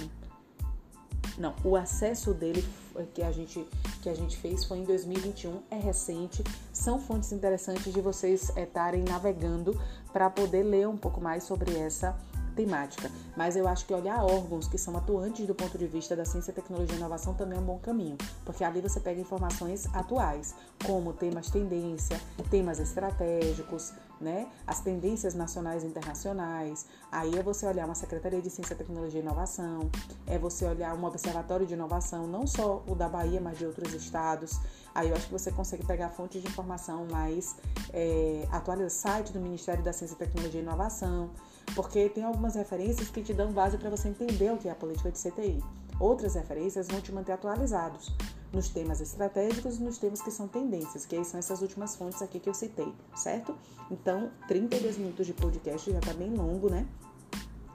não, 1.40 1.56
o 1.64 1.76
acesso 1.78 2.34
dele 2.34 2.68
que 3.14 3.24
a 3.24 3.32
gente 3.32 3.66
que 4.02 4.10
a 4.10 4.14
gente 4.14 4.38
fez 4.38 4.66
foi 4.66 4.80
em 4.80 4.84
2021, 4.84 5.62
é 5.72 5.78
recente. 5.78 6.44
São 6.72 7.00
fontes 7.00 7.32
interessantes 7.32 7.94
de 7.94 8.02
vocês 8.02 8.50
estarem 8.56 9.04
navegando 9.04 9.80
para 10.12 10.30
poder 10.30 10.64
ler 10.64 10.88
um 10.88 10.98
pouco 10.98 11.20
mais 11.20 11.44
sobre 11.44 11.78
essa 11.78 12.16
temática. 12.56 13.10
Mas 13.38 13.56
eu 13.56 13.68
acho 13.68 13.86
que 13.86 13.94
olhar 13.94 14.24
órgãos 14.24 14.68
que 14.68 14.78
são 14.78 14.96
atuantes 14.98 15.48
do 15.48 15.56
ponto 15.56 15.78
de 15.78 15.88
vista 15.88 16.16
da 16.16 16.26
ciência, 16.26 16.52
tecnologia 16.52 16.96
e 16.96 16.98
inovação 16.98 17.34
também 17.34 17.58
é 17.58 17.62
um 17.62 17.66
bom 17.66 17.78
caminho, 17.78 18.18
porque 18.44 18.64
ali 18.64 18.82
você 18.82 19.00
pega 19.00 19.22
informações 19.22 19.88
atuais, 19.94 20.54
como 20.86 21.14
temas 21.14 21.50
tendência, 21.50 22.20
temas 22.50 22.80
estratégicos, 22.80 23.94
né? 24.20 24.48
As 24.66 24.80
tendências 24.82 25.34
nacionais 25.34 25.84
e 25.84 25.88
internacionais. 25.88 26.86
Aí 27.12 27.38
é 27.38 27.44
você 27.44 27.66
olhar 27.66 27.86
uma 27.86 27.96
Secretaria 27.96 28.42
de 28.42 28.50
Ciência, 28.50 28.76
Tecnologia 28.76 29.20
e 29.20 29.24
Inovação, 29.24 29.90
é 30.28 30.38
você 30.38 30.66
olhar 30.66 30.96
um 30.96 31.06
observatório 31.06 31.66
de 31.66 31.74
inovação, 31.74 32.28
não 32.28 32.46
só 32.46 32.84
o 32.88 32.96
da 32.96 33.08
Bahia, 33.08 33.40
mas 33.42 33.58
de 33.58 33.66
outros 33.66 33.94
estados. 33.94 34.60
Aí 34.94 35.10
eu 35.10 35.16
acho 35.16 35.28
que 35.28 35.32
você 35.32 35.52
consegue 35.52 35.86
pegar 35.86 36.10
fontes 36.10 36.42
de 36.42 36.48
informação 36.48 37.06
mais 37.06 37.56
é, 37.94 38.48
atualizadas, 38.52 38.94
site 38.94 39.32
do 39.32 39.40
Ministério 39.40 39.84
da 39.84 39.94
Ciência, 39.94 40.16
Tecnologia 40.18 40.60
e 40.60 40.64
Inovação, 40.64 41.30
porque 41.76 42.10
tem 42.10 42.24
algumas 42.24 42.56
referências 42.56 43.10
que 43.10 43.22
te 43.22 43.34
dão 43.34 43.52
base 43.52 43.78
para 43.78 43.90
você 43.90 44.10
entender 44.10 44.52
o 44.52 44.58
que 44.58 44.68
é 44.68 44.72
a 44.72 44.76
política 44.76 45.12
de 45.12 45.20
CTI. 45.20 45.64
Outras 46.00 46.36
referências 46.36 46.88
vão 46.88 47.02
te 47.02 47.12
manter 47.12 47.34
atualizados 47.34 48.12
nos 48.52 48.70
temas 48.70 49.00
estratégicos 49.00 49.78
e 49.78 49.84
nos 49.84 49.98
temas 49.98 50.22
que 50.22 50.32
são 50.32 50.48
tendências, 50.48 51.06
que 51.06 51.24
são 51.24 51.40
essas 51.40 51.62
últimas 51.62 51.96
fontes 51.96 52.22
aqui 52.22 52.40
que 52.40 52.50
eu 52.50 52.54
citei, 52.54 52.92
certo? 53.16 53.56
Então, 53.92 54.32
32 54.48 54.98
minutos 54.98 55.26
de 55.26 55.34
podcast 55.34 55.92
já 55.92 56.00
tá 56.00 56.14
bem 56.14 56.34
longo, 56.34 56.70
né? 56.70 56.88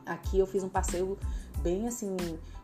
Aqui 0.04 0.38
eu 0.38 0.46
fiz 0.46 0.62
um 0.62 0.68
passeio 0.68 1.18
bem 1.62 1.86
assim, 1.86 2.14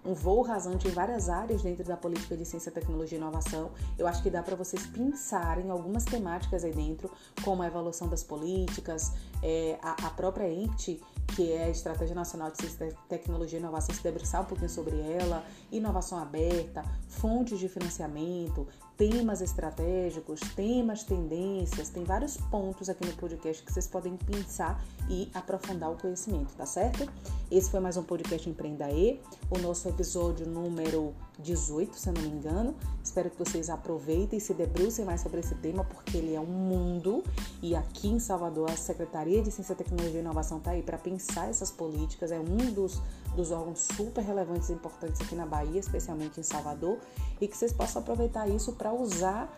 um 0.05 0.13
voo 0.13 0.43
rasante 0.43 0.89
em 0.89 0.91
várias 0.91 1.29
áreas 1.29 1.63
dentro 1.63 1.85
da 1.85 1.97
política 1.97 2.37
de 2.37 2.45
ciência, 2.45 2.71
tecnologia 2.71 3.17
e 3.17 3.21
inovação. 3.21 3.71
Eu 3.99 4.07
acho 4.07 4.23
que 4.23 4.29
dá 4.29 4.43
para 4.43 4.57
vocês 4.57 4.87
pensarem 4.87 5.71
algumas 5.71 6.05
temáticas 6.05 6.65
aí 6.65 6.73
dentro, 6.73 7.11
como 7.43 7.63
a 7.63 7.67
evolução 7.67 8.09
das 8.09 8.23
políticas, 8.23 9.13
é, 9.43 9.79
a, 9.83 10.07
a 10.07 10.11
própria 10.11 10.51
ente 10.53 11.01
que 11.35 11.53
é 11.53 11.65
a 11.65 11.69
Estratégia 11.71 12.15
Nacional 12.15 12.51
de 12.51 12.59
Ciência, 12.59 12.95
Tecnologia 13.09 13.59
e 13.59 13.63
Inovação, 13.63 13.95
se 13.95 14.03
debruçar 14.03 14.43
um 14.43 14.45
pouquinho 14.45 14.69
sobre 14.69 14.99
ela, 14.99 15.45
inovação 15.71 16.19
aberta, 16.19 16.85
fontes 17.09 17.59
de 17.59 17.69
financiamento, 17.69 18.67
temas 18.97 19.41
estratégicos, 19.41 20.41
temas, 20.55 21.05
tendências, 21.05 21.89
tem 21.89 22.05
vários 22.05 22.37
pontos 22.37 22.89
aqui 22.89 23.07
no 23.07 23.13
podcast 23.15 23.63
que 23.63 23.73
vocês 23.73 23.87
podem 23.87 24.17
pensar 24.17 24.83
e 25.09 25.31
aprofundar 25.33 25.91
o 25.91 25.97
conhecimento, 25.97 26.55
tá 26.55 26.67
certo? 26.67 27.11
Esse 27.51 27.71
foi 27.71 27.81
mais 27.81 27.97
um 27.97 28.03
podcast 28.03 28.49
Empreenda 28.49 28.91
E, 28.91 29.21
o 29.51 29.59
nosso 29.59 29.89
episódio 29.89 30.47
número 30.47 31.15
18, 31.41 31.97
se 31.97 32.09
eu 32.09 32.13
não 32.13 32.23
me 32.23 32.29
engano. 32.29 32.75
Espero 33.03 33.31
que 33.31 33.39
vocês 33.39 33.69
aproveitem 33.69 34.39
e 34.39 34.41
se 34.41 34.55
debrucem 34.55 35.05
mais 35.05 35.21
sobre 35.21 35.41
esse 35.41 35.55
tema, 35.57 35.85
porque 35.85 36.17
ele 36.17 36.35
é 36.35 36.41
um 36.41 36.45
mundo 36.45 37.25
e 37.63 37.75
aqui 37.75 38.09
em 38.09 38.19
Salvador 38.19 38.71
a 38.71 38.77
Secretaria 38.77 39.43
de 39.43 39.51
Ciência, 39.51 39.75
Tecnologia 39.75 40.19
e 40.19 40.21
Inovação 40.21 40.59
está 40.59 40.73
aí 40.73 40.83
para 40.83 40.99
pensar 40.99 41.49
essas 41.49 41.71
políticas, 41.71 42.31
é 42.31 42.39
um 42.39 42.73
dos, 42.73 43.01
dos 43.35 43.51
órgãos 43.51 43.81
super 43.97 44.23
relevantes 44.23 44.69
e 44.69 44.73
importantes 44.73 45.21
aqui 45.21 45.35
na 45.35 45.47
Bahia, 45.47 45.81
especialmente 45.81 46.39
em 46.39 46.43
Salvador, 46.43 46.99
e 47.41 47.49
que 47.49 47.57
vocês 47.57 47.73
possam 47.73 48.03
aproveitar 48.03 48.49
isso 48.49 48.73
para 48.73 48.93
usar 48.93 49.51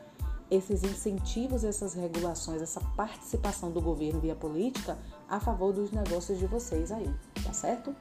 esses 0.50 0.82
incentivos, 0.82 1.64
essas 1.64 1.94
regulações, 1.94 2.60
essa 2.60 2.80
participação 2.94 3.70
do 3.70 3.80
governo 3.80 4.20
via 4.20 4.34
política 4.34 4.98
a 5.28 5.40
favor 5.40 5.72
dos 5.72 5.90
negócios 5.90 6.38
de 6.38 6.46
vocês 6.46 6.92
aí, 6.92 7.10
tá 7.42 7.54
certo? 7.54 7.94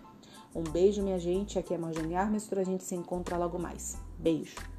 Um 0.54 0.64
beijo, 0.64 1.02
minha 1.02 1.20
gente. 1.20 1.58
Aqui 1.58 1.74
é 1.74 1.78
Marjane 1.78 2.16
Armes, 2.16 2.48
a 2.62 2.64
gente 2.64 2.84
se 2.84 2.96
encontra 2.96 3.38
logo 3.38 3.58
mais. 3.58 3.98
Beijo! 4.20 4.71